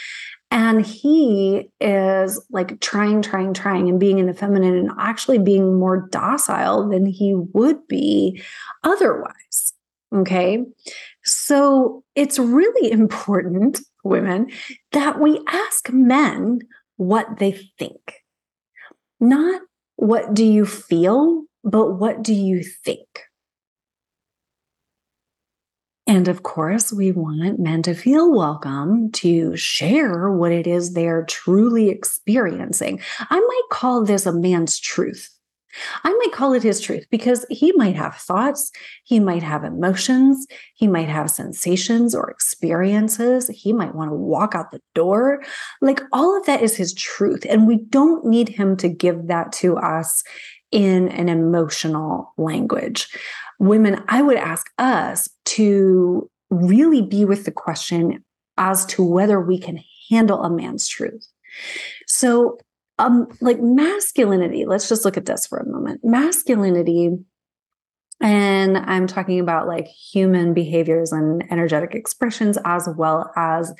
And 0.51 0.85
he 0.85 1.71
is 1.79 2.43
like 2.51 2.81
trying, 2.81 3.21
trying, 3.21 3.53
trying, 3.53 3.89
and 3.89 4.01
being 4.01 4.19
in 4.19 4.27
the 4.27 4.35
feminine 4.35 4.75
and 4.75 4.91
actually 4.99 5.39
being 5.39 5.79
more 5.79 6.09
docile 6.11 6.89
than 6.89 7.05
he 7.05 7.35
would 7.35 7.87
be 7.87 8.43
otherwise. 8.83 9.75
Okay. 10.14 10.64
So 11.25 12.05
it's 12.14 12.38
really 12.38 12.90
important, 12.92 13.81
women, 14.05 14.51
that 14.92 15.21
we 15.21 15.40
ask 15.49 15.90
men 15.90 16.61
what 16.97 17.38
they 17.38 17.53
think. 17.79 18.25
Not 19.21 19.62
what 19.97 20.35
do 20.35 20.44
you 20.44 20.64
feel, 20.64 21.44
but 21.64 21.94
what 21.94 22.23
do 22.23 22.33
you 22.33 22.62
think? 22.62 23.07
And 26.07 26.27
of 26.27 26.42
course, 26.42 26.90
we 26.90 27.12
want 27.12 27.61
men 27.61 27.83
to 27.83 27.92
feel 27.92 28.33
welcome 28.35 29.12
to 29.12 29.55
share 29.57 30.33
what 30.33 30.53
it 30.53 30.66
is 30.66 30.94
they're 30.94 31.25
truly 31.25 31.90
experiencing. 31.90 33.01
I 33.29 33.38
might 33.38 33.68
call 33.71 34.05
this 34.05 34.25
a 34.25 34.33
man's 34.33 34.79
truth. 34.81 35.38
I 36.05 36.12
might 36.12 36.33
call 36.33 36.53
it 36.53 36.62
his 36.62 36.81
truth 36.81 37.07
because 37.11 37.45
he 37.51 37.73
might 37.73 37.97
have 37.97 38.17
thoughts, 38.17 38.71
he 39.05 39.21
might 39.21 39.43
have 39.43 39.64
emotions, 39.64 40.47
he 40.75 40.87
might 40.87 41.09
have 41.09 41.31
sensations 41.31 42.14
or 42.14 42.31
experiences, 42.31 43.49
he 43.49 43.73
might 43.73 43.95
want 43.95 44.11
to 44.11 44.17
walk 44.17 44.55
out 44.55 44.71
the 44.71 44.83
door. 44.95 45.43
Like 45.81 46.01
all 46.12 46.37
of 46.37 46.47
that 46.47 46.62
is 46.62 46.77
his 46.77 46.95
truth. 46.95 47.47
And 47.49 47.67
we 47.67 47.77
don't 47.77 48.25
need 48.25 48.49
him 48.49 48.77
to 48.79 48.88
give 48.88 49.27
that 49.29 49.53
to 49.53 49.77
us 49.77 50.23
in 50.71 51.09
an 51.09 51.29
emotional 51.31 52.35
language 52.37 53.09
women, 53.59 54.03
I 54.09 54.23
would 54.23 54.37
ask 54.37 54.71
us 54.79 55.29
to 55.47 56.31
really 56.51 57.03
be 57.03 57.25
with 57.25 57.45
the 57.45 57.51
question 57.51 58.25
as 58.57 58.87
to 58.87 59.05
whether 59.05 59.41
we 59.41 59.59
can 59.59 59.81
handle 60.11 60.43
a 60.43 60.51
man's 60.51 60.88
truth. 60.88 61.27
So, 62.07 62.59
um, 62.99 63.29
like 63.41 63.61
masculinity, 63.61 64.65
let's 64.67 64.89
just 64.89 65.05
look 65.05 65.17
at 65.17 65.27
this 65.27 65.47
for 65.47 65.59
a 65.59 65.69
moment. 65.69 66.01
Masculinity, 66.03 67.11
and 68.21 68.79
I'm 68.79 69.07
talking 69.07 69.39
about 69.39 69.69
like 69.69 69.87
human 69.87 70.53
behaviors 70.53 71.13
and 71.13 71.45
energetic 71.51 71.95
expressions 71.95 72.59
as 72.65 72.89
well 72.97 73.31
as 73.37 73.73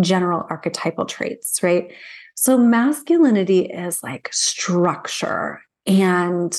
general 0.00 0.46
archetypal 0.50 1.06
traits, 1.06 1.62
right? 1.62 1.90
So, 2.34 2.58
masculinity 2.58 3.62
is 3.62 4.02
like 4.02 4.28
structure 4.32 5.60
and 5.86 6.56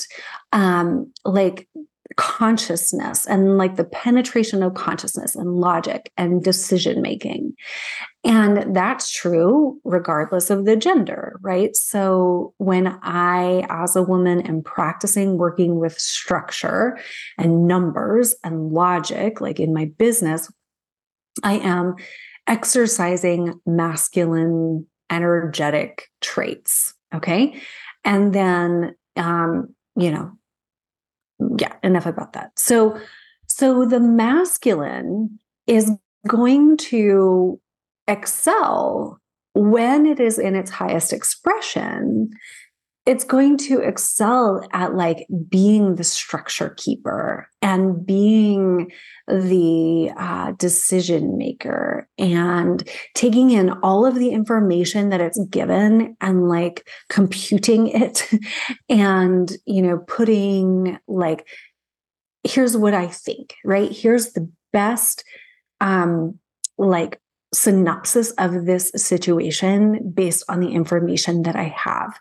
um, 0.52 1.12
like 1.24 1.68
consciousness 2.16 3.26
and 3.26 3.56
like 3.56 3.76
the 3.76 3.84
penetration 3.84 4.62
of 4.62 4.74
consciousness 4.74 5.34
and 5.36 5.56
logic 5.56 6.12
and 6.16 6.42
decision 6.42 7.00
making. 7.02 7.54
And 8.24 8.74
that's 8.74 9.10
true 9.10 9.80
regardless 9.84 10.50
of 10.50 10.66
the 10.66 10.76
gender, 10.76 11.38
right? 11.40 11.74
So 11.74 12.52
when 12.58 12.98
I, 13.02 13.66
as 13.70 13.96
a 13.96 14.02
woman, 14.02 14.40
am 14.42 14.62
practicing 14.62 15.38
working 15.38 15.78
with 15.78 15.98
structure 15.98 16.98
and 17.38 17.66
numbers 17.66 18.34
and 18.44 18.72
logic, 18.72 19.40
like 19.40 19.60
in 19.60 19.72
my 19.72 19.86
business, 19.96 20.52
I 21.42 21.54
am 21.54 21.94
exercising 22.46 23.60
masculine 23.64 24.86
energetic 25.10 26.08
traits. 26.20 26.94
Okay. 27.14 27.60
And 28.04 28.32
then, 28.32 28.94
um, 29.16 29.74
you 29.96 30.10
know, 30.10 30.32
yeah, 31.58 31.74
enough 31.82 32.06
about 32.06 32.32
that. 32.34 32.58
So, 32.58 32.98
so 33.46 33.84
the 33.84 34.00
masculine 34.00 35.38
is 35.66 35.90
going 36.26 36.76
to 36.76 37.60
excel 38.06 39.20
when 39.54 40.06
it 40.06 40.20
is 40.20 40.38
in 40.38 40.54
its 40.54 40.70
highest 40.70 41.12
expression 41.12 42.30
it's 43.06 43.24
going 43.24 43.56
to 43.56 43.80
excel 43.80 44.66
at 44.72 44.94
like 44.94 45.26
being 45.48 45.94
the 45.94 46.04
structure 46.04 46.74
keeper 46.76 47.48
and 47.62 48.04
being 48.04 48.92
the 49.26 50.12
uh, 50.16 50.52
decision 50.52 51.38
maker 51.38 52.08
and 52.18 52.88
taking 53.14 53.50
in 53.50 53.70
all 53.82 54.04
of 54.04 54.16
the 54.16 54.30
information 54.30 55.08
that 55.08 55.20
it's 55.20 55.42
given 55.46 56.16
and 56.20 56.48
like 56.48 56.88
computing 57.08 57.88
it 57.88 58.28
and 58.88 59.56
you 59.66 59.80
know 59.80 59.98
putting 60.06 60.98
like 61.08 61.46
here's 62.44 62.76
what 62.76 62.94
i 62.94 63.06
think 63.06 63.54
right 63.64 63.92
here's 63.92 64.32
the 64.32 64.50
best 64.72 65.24
um 65.80 66.38
like 66.78 67.20
synopsis 67.52 68.30
of 68.32 68.66
this 68.66 68.92
situation 68.94 70.12
based 70.14 70.44
on 70.48 70.60
the 70.60 70.68
information 70.68 71.42
that 71.42 71.56
I 71.56 71.64
have. 71.64 72.18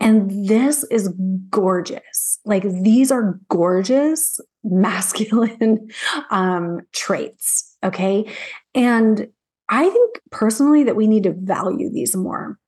And 0.00 0.48
this 0.48 0.84
is 0.84 1.08
gorgeous. 1.50 2.38
Like 2.44 2.62
these 2.62 3.10
are 3.10 3.38
gorgeous 3.48 4.40
masculine 4.64 5.88
um, 6.30 6.80
traits. 6.92 7.76
Okay. 7.84 8.30
And 8.74 9.28
I 9.68 9.88
think 9.88 10.20
personally 10.30 10.84
that 10.84 10.96
we 10.96 11.06
need 11.06 11.22
to 11.24 11.32
value 11.32 11.90
these 11.90 12.16
more. 12.16 12.58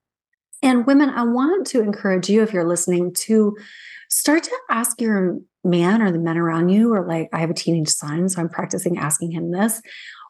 And 0.61 0.87
women, 0.87 1.09
I 1.09 1.23
want 1.23 1.67
to 1.67 1.81
encourage 1.81 2.29
you, 2.29 2.41
if 2.41 2.53
you're 2.53 2.67
listening, 2.67 3.13
to 3.15 3.55
start 4.09 4.43
to 4.43 4.57
ask 4.69 5.01
your 5.01 5.39
man 5.65 6.01
or 6.01 6.11
the 6.11 6.19
men 6.19 6.37
around 6.37 6.69
you, 6.69 6.93
or 6.93 7.05
like 7.05 7.27
I 7.33 7.39
have 7.39 7.49
a 7.49 7.53
teenage 7.53 7.89
son, 7.89 8.29
so 8.29 8.39
I'm 8.39 8.47
practicing 8.47 8.97
asking 8.97 9.31
him 9.31 9.51
this 9.51 9.81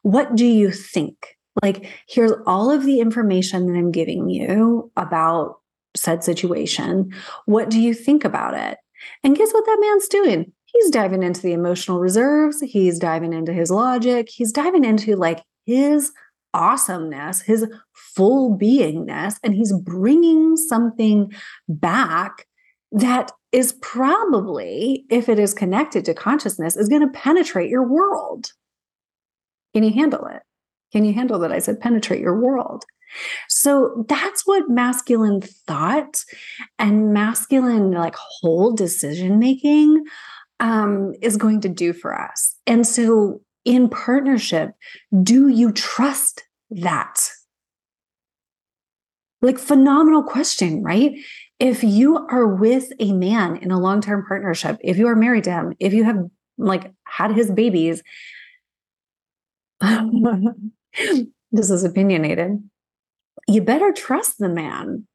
what 0.04 0.36
do 0.36 0.46
you 0.46 0.70
think? 0.72 1.38
Like, 1.62 1.88
here's 2.08 2.34
all 2.46 2.70
of 2.70 2.84
the 2.84 3.00
information 3.00 3.68
that 3.68 3.78
I'm 3.78 3.92
giving 3.92 4.30
you 4.30 4.92
about 4.96 5.56
said 5.96 6.24
situation. 6.24 7.14
What 7.46 7.70
do 7.70 7.80
you 7.80 7.94
think 7.94 8.26
about 8.26 8.54
it? 8.54 8.78
And 9.24 9.36
guess 9.36 9.54
what 9.54 9.66
that 9.66 9.80
man's 9.80 10.08
doing? 10.08 10.52
He's 10.66 10.90
diving 10.90 11.24
into 11.24 11.42
the 11.42 11.54
emotional 11.54 12.00
reserves. 12.00 12.62
He's 12.62 12.98
diving 12.98 13.34
into 13.34 13.54
his 13.54 13.70
logic. 13.70 14.30
He's 14.30 14.52
diving 14.52 14.86
into 14.86 15.16
like 15.16 15.44
his 15.66 16.12
awesomeness, 16.54 17.42
his 17.42 17.68
full 17.94 18.58
beingness, 18.58 19.36
and 19.44 19.54
he's 19.54 19.74
bringing 19.74 20.56
something 20.56 21.32
back 21.68 22.48
that 22.92 23.32
is 23.52 23.74
probably, 23.82 25.06
if 25.10 25.30
it 25.30 25.40
is 25.40 25.54
connected 25.54 26.06
to 26.06 26.14
consciousness, 26.14 26.76
is 26.76 26.90
going 26.90 27.02
to 27.02 27.20
penetrate 27.20 27.70
your 27.70 27.88
world. 27.88 28.52
Can 29.74 29.84
you 29.84 29.94
handle 29.94 30.26
it? 30.28 30.42
Can 30.92 31.06
you 31.06 31.14
handle 31.14 31.40
that? 31.40 31.52
I 31.52 31.60
said, 31.60 31.80
penetrate 31.80 32.22
your 32.22 32.40
world. 32.40 32.84
So 33.50 34.06
that's 34.08 34.46
what 34.46 34.70
masculine 34.70 35.42
thought 35.42 36.24
and 36.80 37.14
masculine, 37.14 37.92
like 37.92 38.16
whole 38.16 38.74
decision 38.74 39.40
making 39.40 40.04
um, 40.60 41.14
is 41.22 41.38
going 41.38 41.62
to 41.62 41.70
do 41.70 41.94
for 41.94 42.20
us. 42.20 42.56
And 42.66 42.86
so 42.88 43.42
in 43.66 43.90
partnership, 43.90 44.72
do 45.22 45.48
you 45.48 45.72
trust 45.72 46.44
that? 46.70 47.30
Like, 49.42 49.60
phenomenal 49.60 50.24
question, 50.24 50.84
right? 50.84 51.20
If 51.60 51.84
you 51.84 52.26
are 52.30 52.48
with 52.48 52.94
a 53.00 53.12
man 53.12 53.58
in 53.58 53.72
a 53.72 53.80
long 53.80 54.00
term 54.00 54.26
partnership, 54.26 54.78
if 54.82 54.98
you 54.98 55.08
are 55.08 55.16
married 55.16 55.44
to 55.46 55.52
him, 55.52 55.74
if 55.80 55.94
you 55.94 56.06
have 56.06 56.18
like 56.58 56.92
had 57.04 57.32
his 57.32 57.52
babies, 57.52 58.02
this 59.82 61.70
is 61.70 61.84
opinionated. 61.84 62.64
You 63.48 63.62
better 63.62 63.92
trust 63.92 64.40
the 64.40 64.50
man, 64.50 65.08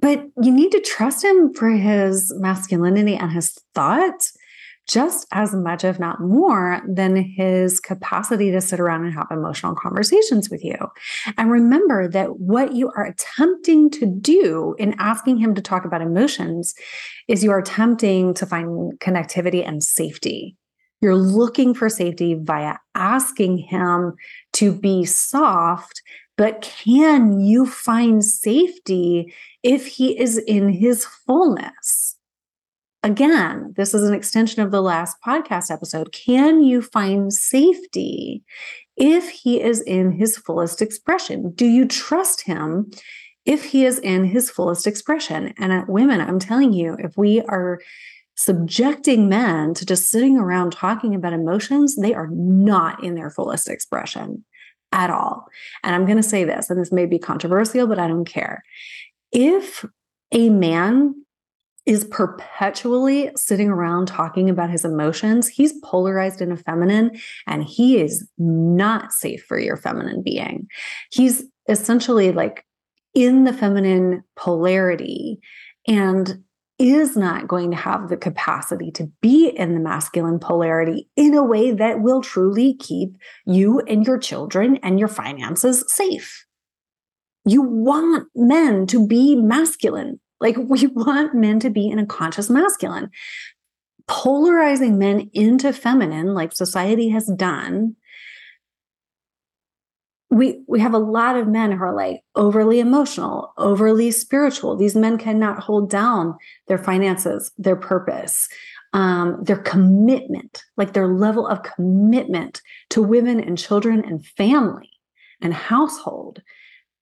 but 0.00 0.24
you 0.42 0.50
need 0.50 0.72
to 0.72 0.80
trust 0.80 1.24
him 1.24 1.52
for 1.54 1.70
his 1.70 2.32
masculinity 2.36 3.16
and 3.16 3.32
his 3.32 3.56
thoughts 3.74 4.36
just 4.86 5.26
as 5.32 5.54
much, 5.54 5.82
if 5.82 5.98
not 5.98 6.20
more, 6.20 6.82
than 6.86 7.16
his 7.16 7.80
capacity 7.80 8.50
to 8.50 8.60
sit 8.60 8.80
around 8.80 9.04
and 9.04 9.14
have 9.14 9.28
emotional 9.30 9.74
conversations 9.74 10.50
with 10.50 10.62
you. 10.62 10.76
And 11.38 11.50
remember 11.50 12.06
that 12.08 12.38
what 12.38 12.74
you 12.74 12.92
are 12.94 13.06
attempting 13.06 13.88
to 13.90 14.06
do 14.06 14.74
in 14.78 14.94
asking 14.98 15.38
him 15.38 15.54
to 15.54 15.62
talk 15.62 15.84
about 15.84 16.02
emotions 16.02 16.74
is 17.28 17.42
you 17.42 17.50
are 17.50 17.58
attempting 17.58 18.34
to 18.34 18.46
find 18.46 18.98
connectivity 19.00 19.66
and 19.66 19.82
safety. 19.82 20.56
You're 21.00 21.16
looking 21.16 21.74
for 21.74 21.88
safety 21.88 22.34
via 22.34 22.76
asking 22.94 23.58
him 23.58 24.14
to 24.54 24.72
be 24.72 25.04
soft, 25.04 26.02
but 26.36 26.62
can 26.62 27.40
you 27.40 27.66
find 27.66 28.24
safety 28.24 29.32
if 29.62 29.86
he 29.86 30.18
is 30.18 30.38
in 30.38 30.68
his 30.68 31.04
fullness? 31.04 32.16
Again, 33.02 33.74
this 33.76 33.92
is 33.94 34.08
an 34.08 34.14
extension 34.14 34.62
of 34.62 34.70
the 34.70 34.80
last 34.80 35.18
podcast 35.24 35.70
episode. 35.70 36.10
Can 36.12 36.62
you 36.62 36.80
find 36.80 37.32
safety 37.32 38.42
if 38.96 39.28
he 39.28 39.60
is 39.60 39.82
in 39.82 40.12
his 40.12 40.38
fullest 40.38 40.80
expression? 40.80 41.52
Do 41.52 41.66
you 41.66 41.86
trust 41.86 42.42
him 42.42 42.90
if 43.44 43.64
he 43.64 43.84
is 43.84 43.98
in 43.98 44.24
his 44.24 44.50
fullest 44.50 44.86
expression? 44.86 45.52
And 45.58 45.72
at 45.72 45.88
women, 45.88 46.20
I'm 46.20 46.38
telling 46.38 46.72
you, 46.72 46.96
if 46.98 47.16
we 47.16 47.42
are 47.42 47.78
subjecting 48.36 49.28
men 49.28 49.74
to 49.74 49.86
just 49.86 50.10
sitting 50.10 50.38
around 50.38 50.72
talking 50.72 51.14
about 51.14 51.34
emotions, 51.34 51.96
they 51.96 52.14
are 52.14 52.30
not 52.32 53.04
in 53.04 53.14
their 53.14 53.30
fullest 53.30 53.68
expression 53.68 54.44
at 54.94 55.10
all. 55.10 55.48
And 55.82 55.94
I'm 55.94 56.06
going 56.06 56.16
to 56.16 56.22
say 56.22 56.44
this, 56.44 56.70
and 56.70 56.80
this 56.80 56.92
may 56.92 57.04
be 57.04 57.18
controversial, 57.18 57.86
but 57.86 57.98
I 57.98 58.06
don't 58.06 58.24
care. 58.24 58.62
If 59.32 59.84
a 60.32 60.48
man 60.48 61.16
is 61.84 62.04
perpetually 62.04 63.30
sitting 63.36 63.68
around 63.68 64.06
talking 64.06 64.48
about 64.48 64.70
his 64.70 64.84
emotions, 64.84 65.48
he's 65.48 65.74
polarized 65.82 66.40
and 66.40 66.64
feminine, 66.64 67.10
and 67.46 67.64
he 67.64 68.00
is 68.00 68.26
not 68.38 69.12
safe 69.12 69.44
for 69.44 69.58
your 69.58 69.76
feminine 69.76 70.22
being. 70.22 70.66
He's 71.10 71.44
essentially 71.68 72.32
like 72.32 72.64
in 73.14 73.44
the 73.44 73.52
feminine 73.52 74.22
polarity. 74.36 75.40
And 75.86 76.44
is 76.78 77.16
not 77.16 77.46
going 77.46 77.70
to 77.70 77.76
have 77.76 78.08
the 78.08 78.16
capacity 78.16 78.90
to 78.92 79.10
be 79.20 79.48
in 79.48 79.74
the 79.74 79.80
masculine 79.80 80.38
polarity 80.38 81.08
in 81.16 81.34
a 81.34 81.44
way 81.44 81.70
that 81.70 82.00
will 82.00 82.20
truly 82.20 82.74
keep 82.74 83.16
you 83.46 83.80
and 83.80 84.06
your 84.06 84.18
children 84.18 84.76
and 84.78 84.98
your 84.98 85.08
finances 85.08 85.84
safe. 85.86 86.44
You 87.44 87.62
want 87.62 88.28
men 88.34 88.86
to 88.88 89.06
be 89.06 89.36
masculine. 89.36 90.20
Like 90.40 90.56
we 90.56 90.86
want 90.94 91.34
men 91.34 91.60
to 91.60 91.70
be 91.70 91.88
in 91.88 91.98
a 91.98 92.06
conscious 92.06 92.50
masculine. 92.50 93.10
Polarizing 94.06 94.98
men 94.98 95.30
into 95.32 95.72
feminine, 95.72 96.34
like 96.34 96.52
society 96.52 97.08
has 97.08 97.30
done, 97.36 97.96
we 100.34 100.62
we 100.66 100.80
have 100.80 100.94
a 100.94 100.98
lot 100.98 101.36
of 101.36 101.48
men 101.48 101.72
who 101.72 101.82
are 101.82 101.94
like 101.94 102.20
overly 102.34 102.80
emotional 102.80 103.52
overly 103.56 104.10
spiritual. 104.10 104.76
These 104.76 104.96
men 104.96 105.18
cannot 105.18 105.60
hold 105.60 105.90
down 105.90 106.36
their 106.68 106.78
finances 106.78 107.52
their 107.58 107.76
purpose 107.76 108.48
um, 108.92 109.42
their 109.42 109.58
commitment 109.58 110.62
like 110.76 110.92
their 110.92 111.08
level 111.08 111.46
of 111.46 111.62
commitment 111.62 112.62
to 112.90 113.02
women 113.02 113.40
and 113.40 113.58
children 113.58 114.04
and 114.04 114.26
family 114.26 114.90
and 115.40 115.54
household. 115.54 116.42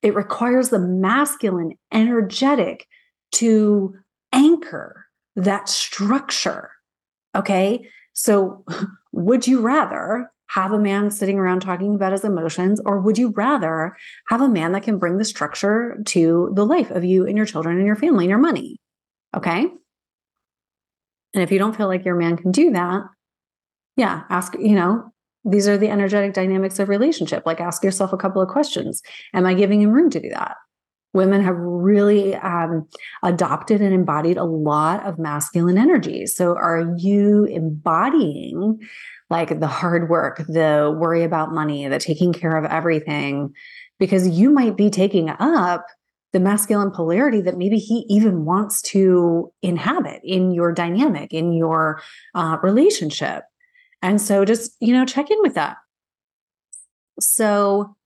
It 0.03 0.15
requires 0.15 0.71
the 0.71 0.79
masculine 0.79 1.73
energetic 1.93 2.87
to 3.33 3.95
anchor 4.33 5.07
that 5.37 5.69
structure 5.69 6.71
okay? 7.35 7.87
So 8.13 8.65
would 9.13 9.47
you 9.47 9.61
rather 9.61 10.31
have 10.55 10.73
a 10.73 10.79
man 10.79 11.11
sitting 11.11 11.39
around 11.39 11.61
talking 11.61 11.95
about 11.95 12.13
his 12.13 12.25
emotions, 12.25 12.81
or 12.85 13.01
would 13.01 13.17
you 13.17 13.31
rather 13.31 13.97
have 14.29 14.43
a 14.43 14.49
man 14.49 14.73
that 14.73 14.83
can 14.83 14.99
bring 14.99 15.17
the 15.17 15.25
structure 15.25 15.97
to 16.05 16.53
the 16.55 16.67
life 16.67 16.91
of 16.91 17.05
you 17.05 17.27
and 17.27 17.37
your 17.37 17.47
children 17.47 17.79
and 17.79 17.87
your 17.87 17.97
family 17.97 18.25
and 18.25 18.31
your 18.31 18.39
money? 18.39 18.77
Okay. 19.35 19.67
And 21.35 21.43
if 21.43 21.51
you 21.51 21.59
don't 21.59 21.75
feel 21.75 21.87
like 21.87 22.05
your 22.05 22.17
man 22.17 22.37
can 22.37 22.53
do 22.53 22.71
that, 22.73 23.03
yeah, 23.97 24.25
ask, 24.29 24.55
you 24.59 24.75
know, 24.75 25.11
these 25.45 25.67
are 25.67 25.79
the 25.79 25.89
energetic 25.89 26.35
dynamics 26.35 26.79
of 26.79 26.91
relationship. 26.91 27.45
Like 27.47 27.61
ask 27.61 27.83
yourself 27.83 28.13
a 28.13 28.19
couple 28.19 28.43
of 28.43 28.49
questions. 28.49 29.03
Am 29.33 29.47
I 29.47 29.55
giving 29.55 29.81
him 29.81 29.91
room 29.91 30.11
to 30.11 30.21
do 30.21 30.29
that? 30.31 30.57
Women 31.15 31.43
have 31.43 31.57
really 31.57 32.35
um, 32.37 32.89
adopted 33.23 33.81
and 33.81 33.93
embodied 33.95 34.37
a 34.37 34.45
lot 34.45 35.05
of 35.07 35.19
masculine 35.19 35.77
energy. 35.77 36.27
So, 36.27 36.57
are 36.57 36.95
you 36.97 37.45
embodying 37.45 38.81
like 39.33 39.61
the 39.61 39.67
hard 39.67 40.11
work, 40.11 40.45
the 40.47 40.95
worry 40.97 41.25
about 41.25 41.53
money, 41.53 41.89
the 41.89 41.99
taking 41.99 42.35
care 42.35 42.55
of 42.55 42.67
everything, 42.67 43.55
because 43.99 44.29
you 44.29 44.51
might 44.51 44.77
be 44.77 44.91
taking 44.91 45.31
up 45.31 45.87
the 46.35 46.41
masculine 46.41 46.91
polarity 46.91 47.41
that 47.41 47.57
maybe 47.57 47.79
he 47.79 48.05
even 48.11 48.45
wants 48.45 48.83
to 48.83 49.51
inhabit 49.63 50.21
in 50.23 50.53
your 50.53 50.71
dynamic, 50.71 51.33
in 51.33 51.55
your 51.55 52.03
uh, 52.35 52.59
relationship. 52.63 53.45
And 54.03 54.21
so 54.21 54.45
just, 54.45 54.77
you 54.81 54.93
know, 54.93 55.07
check 55.07 55.31
in 55.31 55.39
with 55.41 55.55
that. 55.55 55.79
So, 57.19 57.97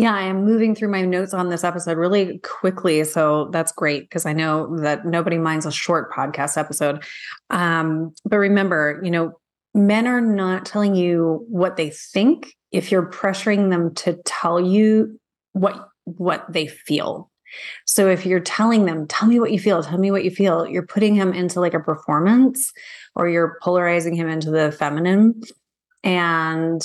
Yeah, 0.00 0.14
I 0.14 0.22
am 0.22 0.46
moving 0.46 0.74
through 0.74 0.88
my 0.88 1.02
notes 1.02 1.34
on 1.34 1.50
this 1.50 1.62
episode 1.62 1.98
really 1.98 2.38
quickly. 2.38 3.04
So 3.04 3.50
that's 3.52 3.70
great 3.70 4.04
because 4.04 4.24
I 4.24 4.32
know 4.32 4.78
that 4.78 5.04
nobody 5.04 5.36
minds 5.36 5.66
a 5.66 5.70
short 5.70 6.10
podcast 6.10 6.56
episode. 6.56 7.04
Um, 7.50 8.14
but 8.24 8.38
remember, 8.38 8.98
you 9.04 9.10
know, 9.10 9.38
men 9.74 10.06
are 10.06 10.22
not 10.22 10.64
telling 10.64 10.94
you 10.94 11.44
what 11.50 11.76
they 11.76 11.90
think 11.90 12.54
if 12.72 12.90
you're 12.90 13.10
pressuring 13.10 13.68
them 13.68 13.94
to 13.96 14.14
tell 14.24 14.58
you 14.58 15.20
what 15.52 15.86
what 16.04 16.50
they 16.50 16.66
feel. 16.66 17.30
So 17.84 18.08
if 18.08 18.24
you're 18.24 18.40
telling 18.40 18.86
them, 18.86 19.06
tell 19.06 19.28
me 19.28 19.38
what 19.38 19.52
you 19.52 19.58
feel, 19.58 19.82
tell 19.82 19.98
me 19.98 20.10
what 20.10 20.24
you 20.24 20.30
feel, 20.30 20.66
you're 20.66 20.86
putting 20.86 21.14
him 21.14 21.34
into 21.34 21.60
like 21.60 21.74
a 21.74 21.80
performance 21.80 22.72
or 23.14 23.28
you're 23.28 23.58
polarizing 23.60 24.14
him 24.14 24.30
into 24.30 24.50
the 24.50 24.72
feminine. 24.72 25.42
And 26.02 26.80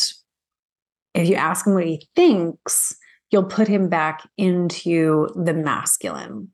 if 1.14 1.30
you 1.30 1.36
ask 1.36 1.66
him 1.66 1.76
what 1.76 1.86
he 1.86 2.06
thinks, 2.14 2.98
you'll 3.36 3.44
put 3.44 3.68
him 3.68 3.90
back 3.90 4.26
into 4.38 5.28
the 5.36 5.54
masculine. 5.54 6.48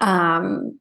Um, 0.00 0.78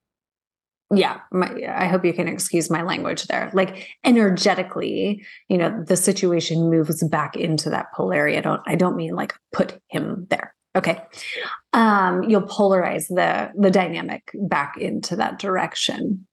yeah, 0.93 1.21
my, 1.31 1.49
I 1.69 1.87
hope 1.87 2.03
you 2.03 2.11
can 2.11 2.27
excuse 2.27 2.69
my 2.69 2.81
language 2.81 3.23
there. 3.27 3.49
Like 3.53 3.87
energetically, 4.03 5.25
you 5.47 5.57
know, 5.57 5.85
the 5.87 5.95
situation 5.95 6.69
moves 6.69 7.01
back 7.07 7.37
into 7.37 7.69
that 7.69 7.93
polarity. 7.93 8.37
I 8.37 8.41
don't, 8.41 8.61
I 8.67 8.75
don't 8.75 8.97
mean 8.97 9.15
like 9.15 9.33
put 9.53 9.79
him 9.87 10.27
there. 10.29 10.53
Okay. 10.75 11.01
Um, 11.71 12.23
you'll 12.23 12.41
polarize 12.41 13.07
the 13.07 13.53
the 13.57 13.71
dynamic 13.71 14.31
back 14.33 14.75
into 14.75 15.15
that 15.15 15.39
direction. 15.39 16.27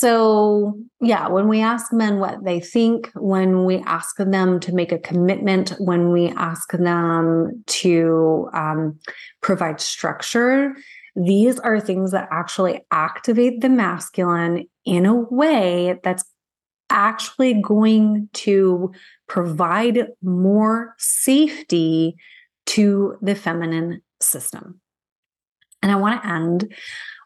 So, 0.00 0.78
yeah, 1.00 1.26
when 1.26 1.48
we 1.48 1.60
ask 1.60 1.92
men 1.92 2.20
what 2.20 2.44
they 2.44 2.60
think, 2.60 3.10
when 3.16 3.64
we 3.64 3.78
ask 3.78 4.16
them 4.16 4.60
to 4.60 4.72
make 4.72 4.92
a 4.92 4.98
commitment, 5.00 5.70
when 5.80 6.12
we 6.12 6.28
ask 6.28 6.70
them 6.70 7.64
to 7.66 8.48
um, 8.54 8.96
provide 9.40 9.80
structure, 9.80 10.72
these 11.16 11.58
are 11.58 11.80
things 11.80 12.12
that 12.12 12.28
actually 12.30 12.86
activate 12.92 13.60
the 13.60 13.68
masculine 13.68 14.68
in 14.84 15.04
a 15.04 15.16
way 15.16 15.98
that's 16.04 16.22
actually 16.90 17.60
going 17.60 18.28
to 18.34 18.92
provide 19.26 20.10
more 20.22 20.94
safety 20.98 22.14
to 22.66 23.16
the 23.20 23.34
feminine 23.34 24.00
system. 24.20 24.80
And 25.82 25.92
I 25.92 25.96
want 25.96 26.22
to 26.22 26.28
end 26.28 26.74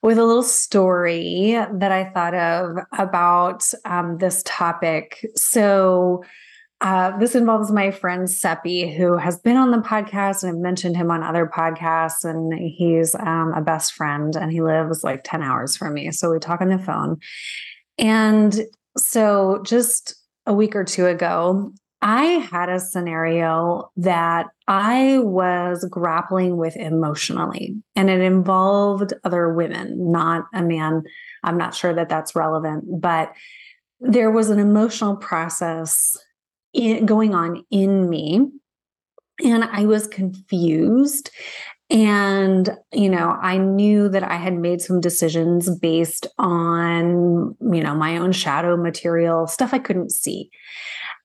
with 0.03 0.19
a 0.19 0.25
little 0.25 0.43
story 0.43 1.53
that 1.53 1.93
I 1.93 2.11
thought 2.11 2.35
of 2.35 2.77
about 2.99 3.65
um, 3.85 4.19
this 4.19 4.43
topic. 4.45 5.25
So, 5.37 6.23
uh, 6.81 7.17
this 7.19 7.37
involves 7.37 7.71
my 7.71 7.93
friend 7.93 8.29
Seppi, 8.29 8.93
who 8.93 9.17
has 9.17 9.39
been 9.39 9.57
on 9.57 9.71
the 9.71 9.79
podcast, 9.79 10.43
and 10.43 10.51
I've 10.51 10.59
mentioned 10.61 10.97
him 10.97 11.13
on 11.13 11.23
other 11.23 11.47
podcasts. 11.47 12.25
And 12.25 12.53
he's 12.53 13.15
um, 13.15 13.53
a 13.55 13.61
best 13.61 13.93
friend, 13.93 14.35
and 14.35 14.51
he 14.51 14.61
lives 14.61 15.05
like 15.05 15.23
10 15.23 15.43
hours 15.43 15.77
from 15.77 15.95
me. 15.95 16.11
So 16.11 16.33
we 16.33 16.41
talk 16.41 16.61
on 16.61 16.71
the 16.71 16.79
phone. 16.79 17.19
And 17.99 18.63
so, 18.97 19.63
just 19.65 20.17
a 20.45 20.53
week 20.53 20.75
or 20.75 20.83
two 20.83 21.07
ago, 21.07 21.73
I 22.03 22.25
had 22.25 22.69
a 22.69 22.81
scenario 22.81 23.91
that 23.97 24.47
I 24.67 25.19
was 25.21 25.87
grappling 25.89 26.57
with 26.57 26.77
emotionally, 26.77 27.77
and 27.95 28.11
it 28.11 28.21
involved 28.21 29.13
other 29.25 29.53
women, 29.55 30.11
not 30.11 30.47
a 30.53 30.63
man. 30.63 31.05
I'm 31.45 31.57
not 31.57 31.75
sure 31.75 31.95
that 31.95 32.09
that's 32.09 32.35
relevant, 32.35 33.01
but 33.01 33.33
there 34.01 34.33
was 34.33 34.51
an 34.51 34.59
emotional 34.59 35.17
process 35.17 36.17
in, 36.73 37.07
going 37.07 37.35
on 37.35 37.65
in 37.71 38.11
me, 38.11 38.49
and 39.45 39.65
I 39.65 39.87
was 39.87 40.09
confused. 40.09 41.31
And, 41.89 42.71
you 42.93 43.11
know, 43.11 43.37
I 43.43 43.59
knew 43.59 44.09
that 44.09 44.23
I 44.25 44.37
had 44.37 44.55
made 44.55 44.81
some 44.81 44.99
decisions 44.99 45.69
based 45.79 46.27
on, 46.39 47.55
you 47.61 47.83
know, 47.83 47.95
my 47.95 48.17
own 48.17 48.33
shadow 48.33 48.79
material, 48.79 49.47
stuff 49.47 49.75
I 49.75 49.79
couldn't 49.79 50.11
see. 50.11 50.51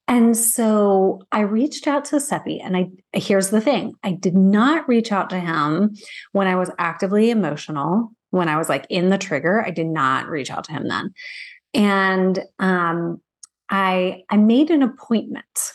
And 0.08 0.38
so 0.38 1.22
I 1.32 1.42
reached 1.42 1.86
out 1.86 2.06
to 2.06 2.20
Seppi, 2.20 2.62
and 2.62 2.78
I 2.78 2.90
here's 3.14 3.50
the 3.50 3.62
thing: 3.62 3.94
I 4.04 4.12
did 4.14 4.36
not 4.36 4.88
reach 4.88 5.12
out 5.12 5.30
to 5.32 5.40
him 5.40 5.96
when 6.32 6.48
I 6.48 6.56
was 6.56 6.72
actively 6.80 7.30
emotional, 7.30 8.12
when 8.30 8.48
I 8.48 8.58
was 8.58 8.70
like 8.70 8.86
in 8.90 9.10
the 9.10 9.18
trigger. 9.18 9.64
I 9.66 9.72
did 9.72 9.88
not 9.88 10.28
reach 10.28 10.50
out 10.50 10.64
to 10.66 10.72
him 10.72 10.88
then, 10.88 11.14
and 11.74 12.40
um, 12.60 13.22
I 13.70 14.22
I 14.30 14.38
made 14.38 14.72
an 14.72 14.82
appointment. 14.82 15.74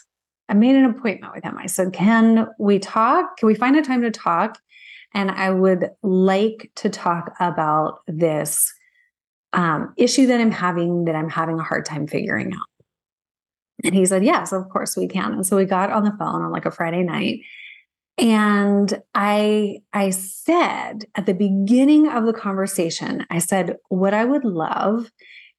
I 0.49 0.55
made 0.55 0.77
an 0.77 0.87
appointment 0.87 1.35
with 1.35 1.45
him. 1.45 1.59
I 1.59 1.67
said, 1.67 1.93
"Can 1.93 2.47
we 2.59 2.79
talk? 2.79 3.37
Can 3.37 3.47
we 3.47 3.55
find 3.55 3.77
a 3.77 3.83
time 3.83 4.01
to 4.01 4.11
talk?" 4.11 4.59
And 5.15 5.31
I 5.31 5.51
would 5.51 5.91
like 6.03 6.71
to 6.77 6.89
talk 6.89 7.35
about 7.39 8.01
this 8.07 8.73
um, 9.53 9.93
issue 9.99 10.27
that 10.27 10.41
I'm 10.41 10.51
having 10.51 11.05
that 11.05 11.15
I'm 11.15 11.29
having 11.29 11.59
a 11.61 11.63
hard 11.63 11.85
time 11.85 12.07
figuring 12.07 12.55
out. 12.55 12.67
And 13.85 13.95
he 13.95 14.07
said, 14.07 14.25
Yes, 14.25 14.53
of 14.53 14.69
course 14.69 14.97
we 14.97 15.09
can. 15.09 15.33
And 15.33 15.47
so 15.47 15.57
we 15.57 15.65
got 15.65 15.91
on 15.91 16.05
the 16.05 16.15
phone 16.19 16.43
on 16.43 16.51
like 16.51 16.67
a 16.67 16.71
Friday 16.71 17.03
night. 17.03 17.41
And 18.19 19.03
I 19.15 19.79
I 19.93 20.11
said 20.11 21.07
at 21.15 21.27
the 21.27 21.35
beginning 21.35 22.09
of 22.09 22.27
the 22.27 22.33
conversation, 22.33 23.27
I 23.31 23.39
said, 23.39 23.77
what 23.89 24.15
I 24.15 24.25
would 24.25 24.45
love 24.45 25.11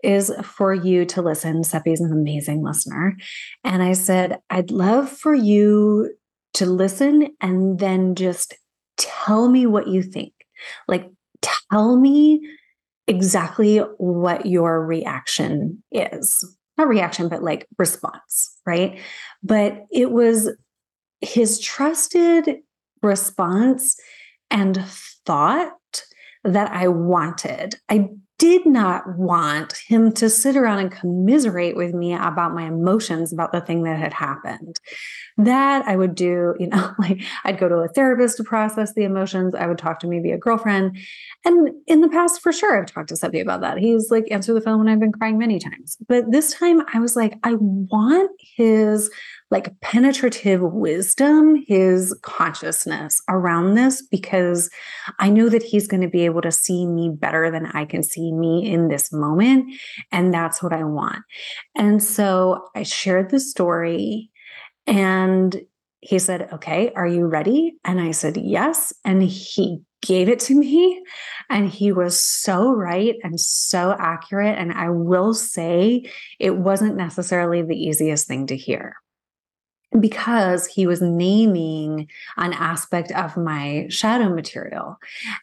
is 0.03 0.31
for 0.43 0.73
you 0.73 1.05
to 1.05 1.21
listen. 1.21 1.63
Seppi's 1.63 2.01
an 2.01 2.12
amazing 2.12 2.62
listener. 2.62 3.15
And 3.63 3.81
I 3.81 3.93
said, 3.93 4.39
I'd 4.49 4.69
love 4.69 5.09
for 5.09 5.33
you 5.33 6.13
to 6.55 6.65
listen 6.65 7.29
and 7.41 7.79
then 7.79 8.13
just 8.15 8.55
tell 8.97 9.49
me 9.49 9.65
what 9.65 9.88
you 9.88 10.03
think. 10.03 10.33
Like, 10.88 11.09
tell 11.41 11.97
me 11.97 12.41
exactly 13.07 13.79
what 13.97 14.45
your 14.45 14.86
reaction 14.86 15.83
is 15.91 16.45
not 16.77 16.88
reaction, 16.88 17.29
but 17.29 17.43
like 17.43 17.67
response, 17.77 18.57
right? 18.65 18.99
But 19.41 19.86
it 19.91 20.12
was 20.12 20.49
his 21.21 21.59
trusted 21.59 22.57
response 23.01 23.95
and 24.49 24.83
thought 25.25 26.03
that 26.43 26.71
I 26.71 26.88
wanted. 26.88 27.75
I 27.89 28.09
did 28.39 28.65
not 28.65 29.17
want 29.17 29.78
him 29.88 30.12
to 30.12 30.30
sit 30.30 30.56
around 30.56 30.80
and 30.80 30.91
commiserate 30.91 31.76
with 31.76 31.93
me 31.93 32.13
about 32.13 32.54
my 32.54 32.63
emotions 32.63 33.32
about 33.32 33.52
the 33.52 33.62
thing 33.62 33.84
that 33.84 34.00
had 34.00 34.13
happened. 34.13 34.80
That 35.38 35.88
I 35.88 35.96
would 35.96 36.15
do, 36.15 36.56
you 36.60 36.67
know, 36.67 36.93
like 37.00 37.22
I'd 37.43 37.60
go 37.60 37.69
to 37.69 37.76
a 37.76 37.88
therapist 37.88 38.38
to 38.38 38.43
process 38.43 38.93
the 38.93 39.04
emotions. 39.04 39.56
I 39.56 39.67
would 39.67 39.78
talk 39.78 40.00
to 40.00 40.08
maybe 40.08 40.32
a 40.32 40.38
girlfriend. 40.38 40.98
And 41.46 41.69
in 41.88 42.02
the 42.02 42.10
past, 42.10 42.41
for 42.41 42.52
sure, 42.52 42.78
I've 42.78 42.91
talked 42.91 43.10
to 43.10 43.15
Seppi 43.15 43.39
about 43.39 43.62
that. 43.62 43.78
He's 43.78 44.10
like, 44.10 44.26
answer 44.32 44.54
the 44.54 44.62
phone 44.62 44.80
when 44.80 44.88
I've 44.88 45.00
been 45.00 45.12
crying 45.12 45.38
many 45.38 45.60
times. 45.60 45.98
But 46.08 46.32
this 46.32 46.54
time 46.54 46.82
I 46.93 47.00
was 47.00 47.15
like, 47.15 47.38
I 47.43 47.56
want 47.56 48.32
his 48.56 49.10
like 49.53 49.79
penetrative 49.81 50.63
wisdom, 50.63 51.63
his 51.67 52.11
consciousness 52.23 53.21
around 53.29 53.75
this, 53.75 54.01
because 54.01 54.71
I 55.19 55.29
know 55.29 55.47
that 55.47 55.61
he's 55.61 55.87
going 55.87 56.01
to 56.01 56.07
be 56.07 56.25
able 56.25 56.41
to 56.41 56.51
see 56.51 56.87
me 56.87 57.11
better 57.13 57.51
than 57.51 57.67
I 57.67 57.85
can 57.85 58.01
see 58.01 58.31
me 58.33 58.67
in 58.67 58.87
this 58.87 59.13
moment. 59.13 59.71
And 60.11 60.33
that's 60.33 60.63
what 60.63 60.73
I 60.73 60.83
want. 60.83 61.19
And 61.75 62.03
so 62.03 62.67
I 62.73 62.81
shared 62.81 63.29
the 63.29 63.39
story 63.39 64.31
and 64.87 65.55
he 65.99 66.17
said, 66.17 66.49
Okay, 66.53 66.91
are 66.95 67.07
you 67.07 67.27
ready? 67.27 67.75
And 67.85 68.01
I 68.01 68.09
said, 68.09 68.37
Yes. 68.37 68.91
And 69.05 69.21
he 69.21 69.83
gave 70.01 70.29
it 70.29 70.39
to 70.39 70.55
me. 70.55 70.99
And 71.51 71.69
he 71.69 71.91
was 71.91 72.19
so 72.19 72.71
right 72.71 73.17
and 73.23 73.39
so 73.39 73.95
accurate. 73.99 74.57
And 74.57 74.73
I 74.73 74.89
will 74.89 75.35
say 75.35 76.09
it 76.39 76.57
wasn't 76.57 76.97
necessarily 76.97 77.61
the 77.61 77.77
easiest 77.77 78.27
thing 78.27 78.47
to 78.47 78.57
hear 78.57 78.95
because 79.99 80.65
he 80.65 80.88
was 80.88 81.01
naming 81.01 82.08
an 82.38 82.53
aspect 82.53 83.12
of 83.12 83.38
my 83.38 83.88
shadow 83.89 84.34
material. 84.34 84.97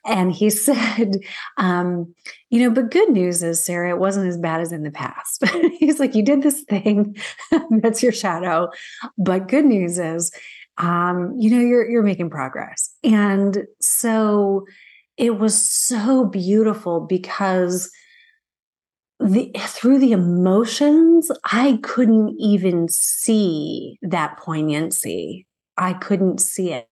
And 0.05 0.33
he 0.33 0.51
said, 0.51 1.17
um, 1.57 2.15
you 2.51 2.61
know, 2.61 2.71
but 2.75 2.91
good 2.91 3.11
news 3.11 3.43
is, 3.43 3.65
Sarah, 3.65 3.91
it 3.91 3.99
wasn't 3.99 4.29
as 4.29 4.37
bad 4.37 4.61
as 4.61 4.73
in 4.73 4.83
the 4.83 4.91
past. 4.91 5.45
He's 5.79 6.01
like, 6.01 6.15
you 6.15 6.23
did 6.23 6.43
this 6.43 6.63
thing, 6.63 7.17
that's 7.71 8.03
your 8.03 8.13
shadow. 8.13 8.69
But 9.17 9.49
good 9.49 9.65
news 9.65 9.99
is, 9.99 10.33
um, 10.79 11.35
you 11.37 11.51
know, 11.51 11.61
you're 11.61 11.89
you're 11.89 12.03
making 12.03 12.31
progress. 12.31 12.91
And 13.05 13.67
so 13.81 14.67
it 15.17 15.39
was 15.39 15.63
so 15.63 16.25
beautiful 16.25 17.01
because 17.01 17.91
the 19.21 19.53
through 19.59 19.99
the 19.99 20.13
emotions 20.13 21.31
i 21.53 21.79
couldn't 21.83 22.35
even 22.39 22.89
see 22.89 23.99
that 24.03 24.39
poignancy. 24.39 25.47
I 25.77 25.95
couldn't 25.95 26.41
see 26.41 26.73
it 26.73 26.89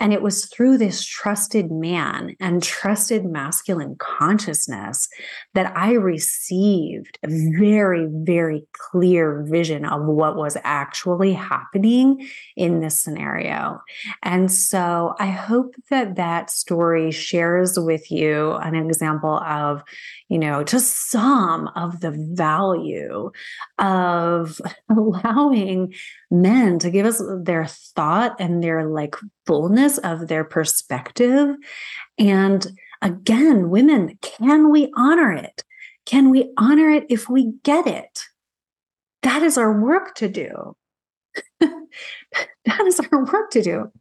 And 0.00 0.14
it 0.14 0.22
was 0.22 0.46
through 0.46 0.78
this 0.78 1.04
trusted 1.04 1.70
man 1.70 2.34
and 2.40 2.62
trusted 2.62 3.26
masculine 3.26 3.96
consciousness 3.98 5.08
that 5.52 5.76
I 5.76 5.92
received 5.92 7.18
a 7.22 7.28
very, 7.58 8.08
very 8.10 8.66
clear 8.72 9.44
vision 9.46 9.84
of 9.84 10.06
what 10.06 10.36
was 10.36 10.56
actually 10.64 11.34
happening 11.34 12.26
in 12.56 12.80
this 12.80 13.00
scenario. 13.00 13.82
And 14.22 14.50
so 14.50 15.14
I 15.18 15.26
hope 15.26 15.74
that 15.90 16.16
that 16.16 16.50
story 16.50 17.10
shares 17.10 17.78
with 17.78 18.10
you 18.10 18.52
an 18.52 18.74
example 18.74 19.38
of, 19.38 19.84
you 20.30 20.38
know, 20.38 20.64
just 20.64 21.10
some 21.10 21.68
of 21.76 22.00
the 22.00 22.12
value 22.32 23.30
of 23.78 24.60
allowing 24.88 25.92
men 26.30 26.78
to 26.78 26.90
give 26.90 27.04
us 27.04 27.22
their 27.42 27.66
thought 27.66 28.36
and 28.40 28.62
their 28.62 28.86
like 28.86 29.16
fullness 29.46 29.89
of 29.98 30.28
their 30.28 30.44
perspective. 30.44 31.56
And 32.18 32.66
again, 33.02 33.70
women, 33.70 34.18
can 34.22 34.70
we 34.70 34.90
honor 34.96 35.32
it? 35.32 35.64
Can 36.06 36.30
we 36.30 36.52
honor 36.56 36.90
it 36.90 37.06
if 37.08 37.28
we 37.28 37.52
get 37.62 37.86
it? 37.86 38.24
That 39.22 39.42
is 39.42 39.58
our 39.58 39.80
work 39.80 40.14
to 40.16 40.28
do. 40.28 40.76
that 41.60 42.86
is 42.86 43.00
our 43.00 43.24
work 43.24 43.50
to 43.50 43.62
do. 43.62 43.92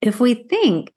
If 0.00 0.20
we 0.20 0.34
think 0.34 0.92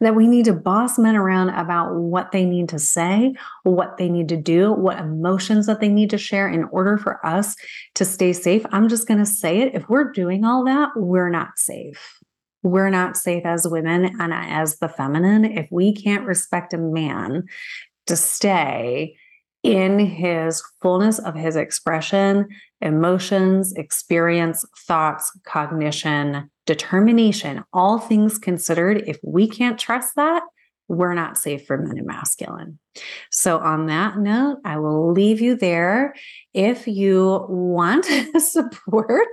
that 0.00 0.14
we 0.14 0.26
need 0.26 0.44
to 0.44 0.52
boss 0.52 0.98
men 0.98 1.16
around 1.16 1.50
about 1.50 1.94
what 1.94 2.32
they 2.32 2.44
need 2.44 2.68
to 2.68 2.78
say, 2.78 3.34
what 3.62 3.96
they 3.96 4.08
need 4.08 4.28
to 4.28 4.36
do, 4.36 4.72
what 4.72 4.98
emotions 4.98 5.66
that 5.66 5.80
they 5.80 5.88
need 5.88 6.10
to 6.10 6.18
share 6.18 6.48
in 6.48 6.64
order 6.64 6.98
for 6.98 7.24
us 7.24 7.56
to 7.94 8.04
stay 8.04 8.32
safe. 8.32 8.64
I'm 8.72 8.88
just 8.88 9.08
going 9.08 9.20
to 9.20 9.26
say 9.26 9.60
it. 9.60 9.74
If 9.74 9.88
we're 9.88 10.12
doing 10.12 10.44
all 10.44 10.64
that, 10.64 10.90
we're 10.96 11.30
not 11.30 11.58
safe. 11.58 12.15
We're 12.66 12.90
not 12.90 13.16
safe 13.16 13.46
as 13.46 13.68
women 13.68 14.20
and 14.20 14.34
as 14.34 14.78
the 14.78 14.88
feminine 14.88 15.44
if 15.44 15.68
we 15.70 15.92
can't 15.92 16.26
respect 16.26 16.74
a 16.74 16.78
man 16.78 17.44
to 18.08 18.16
stay 18.16 19.16
in 19.62 20.00
his 20.00 20.64
fullness 20.82 21.20
of 21.20 21.36
his 21.36 21.54
expression, 21.54 22.48
emotions, 22.80 23.72
experience, 23.74 24.64
thoughts, 24.76 25.30
cognition, 25.46 26.50
determination, 26.66 27.62
all 27.72 28.00
things 28.00 28.36
considered, 28.36 29.04
if 29.06 29.18
we 29.22 29.46
can't 29.46 29.78
trust 29.78 30.16
that, 30.16 30.42
we're 30.88 31.14
not 31.14 31.38
safe 31.38 31.66
for 31.68 31.78
men 31.78 31.98
and 31.98 32.06
masculine. 32.06 32.80
So, 33.30 33.58
on 33.58 33.86
that 33.86 34.18
note, 34.18 34.58
I 34.64 34.78
will 34.78 35.12
leave 35.12 35.40
you 35.40 35.56
there. 35.56 36.14
If 36.54 36.86
you 36.86 37.46
want 37.48 38.04
support 38.38 39.28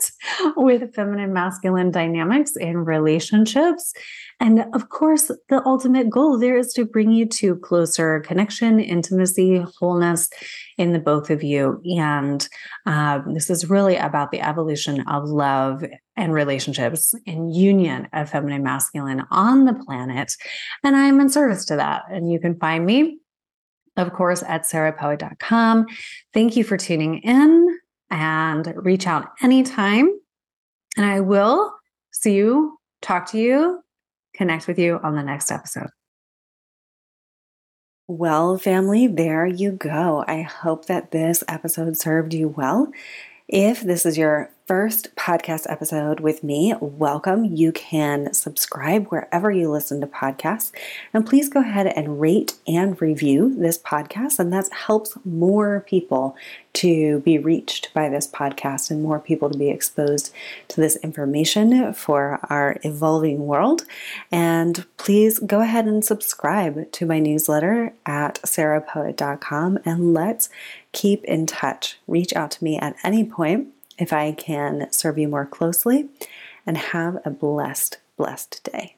with 0.56 0.94
feminine 0.94 1.34
masculine 1.34 1.92
dynamics 1.92 2.56
in 2.56 2.78
relationships, 2.86 3.94
and 4.40 4.66
of 4.74 4.90
course, 4.90 5.32
the 5.48 5.66
ultimate 5.66 6.10
goal 6.10 6.38
there 6.38 6.58
is 6.58 6.74
to 6.74 6.86
bring 6.86 7.12
you 7.12 7.26
to 7.28 7.56
closer 7.58 8.20
connection, 8.20 8.80
intimacy, 8.80 9.64
wholeness 9.80 10.30
in 10.78 10.92
the 10.92 11.00
both 11.00 11.30
of 11.30 11.44
you. 11.44 11.82
And 11.98 12.48
um, 12.86 13.34
this 13.34 13.50
is 13.50 13.70
really 13.70 13.96
about 13.96 14.32
the 14.32 14.42
evolution 14.42 15.02
of 15.08 15.30
love 15.30 15.84
and 16.16 16.34
relationships 16.34 17.14
and 17.26 17.56
union 17.56 18.08
of 18.14 18.30
feminine 18.30 18.64
masculine 18.64 19.24
on 19.32 19.66
the 19.66 19.74
planet. 19.74 20.36
And 20.84 20.96
I'm 20.96 21.20
in 21.20 21.30
service 21.30 21.66
to 21.66 21.76
that. 21.78 22.04
And 22.10 22.32
you 22.32 22.40
can 22.40 22.60
find 22.60 22.86
me, 22.86 23.20
of 23.98 24.14
course, 24.14 24.44
at 24.44 24.64
sarahpoet.com. 24.64 25.86
Thank 26.34 26.56
you 26.56 26.64
for 26.64 26.78
tuning 26.78 27.20
in 27.20 27.80
and 28.10 28.74
reach 28.78 29.08
out 29.08 29.30
anytime. 29.42 30.10
And 30.98 31.06
I 31.06 31.20
will 31.20 31.74
see 32.12 32.36
you, 32.36 32.78
talk 33.02 33.30
to 33.32 33.40
you, 33.40 33.84
connect 34.36 34.68
with 34.68 34.80
you 34.80 35.00
on 35.04 35.16
the 35.16 35.24
next 35.24 35.52
episode. 35.52 35.90
Well, 38.08 38.58
family, 38.58 39.08
there 39.08 39.46
you 39.46 39.72
go. 39.72 40.26
I 40.28 40.42
hope 40.42 40.86
that 40.86 41.12
this 41.12 41.44
episode 41.48 41.98
served 41.98 42.34
you 42.34 42.50
well. 42.50 42.92
If 43.50 43.82
this 43.82 44.06
is 44.06 44.18
your 44.18 44.50
first 44.68 45.14
podcast 45.18 45.66
episode 45.70 46.22
with 46.22 46.46
me, 46.46 46.74
welcome. 46.80 47.44
You 47.44 47.74
can 47.74 48.34
subscribe 48.34 49.08
wherever 49.08 49.52
you 49.52 49.70
listen 49.70 50.00
to 50.00 50.08
podcasts. 50.08 50.72
And 51.14 51.28
please 51.28 51.50
go 51.50 51.60
ahead 51.60 51.88
and 51.88 52.22
rate 52.22 52.54
and 52.66 53.00
review 53.02 53.54
this 53.54 53.78
podcast. 53.78 54.40
And 54.40 54.54
that 54.54 54.72
helps 54.72 55.18
more 55.26 55.82
people 55.82 56.38
to 56.74 57.20
be 57.20 57.38
reached 57.38 57.94
by 57.94 58.08
this 58.08 58.28
podcast 58.28 58.90
and 58.90 59.04
more 59.04 59.20
people 59.20 59.50
to 59.50 59.58
be 59.58 59.70
exposed 59.70 60.34
to 60.70 60.80
this 60.80 60.96
information 60.98 61.94
for 61.94 62.40
our 62.50 62.78
evolving 62.84 63.46
world. 63.46 63.84
And 64.32 64.86
please 64.96 65.40
go 65.40 65.60
ahead 65.60 65.86
and 65.86 66.04
subscribe 66.04 66.90
to 66.94 67.06
my 67.06 67.20
newsletter 67.20 67.94
at 68.06 68.40
sarahpoet.com 68.44 69.80
and 69.86 70.14
let's 70.14 70.50
keep 70.94 71.24
in 71.26 71.46
touch. 71.46 72.00
Reach 72.08 72.34
out 72.34 72.52
to 72.52 72.64
me 72.64 72.78
at 72.78 72.96
any 73.04 73.26
point 73.26 73.68
if 73.98 74.14
I 74.14 74.32
can 74.32 74.88
serve 74.92 75.18
you 75.18 75.28
more 75.28 75.46
closely, 75.46 76.10
and 76.66 76.78
have 76.78 77.20
a 77.26 77.30
blessed, 77.30 77.98
blessed 78.18 78.64
day. 78.64 78.96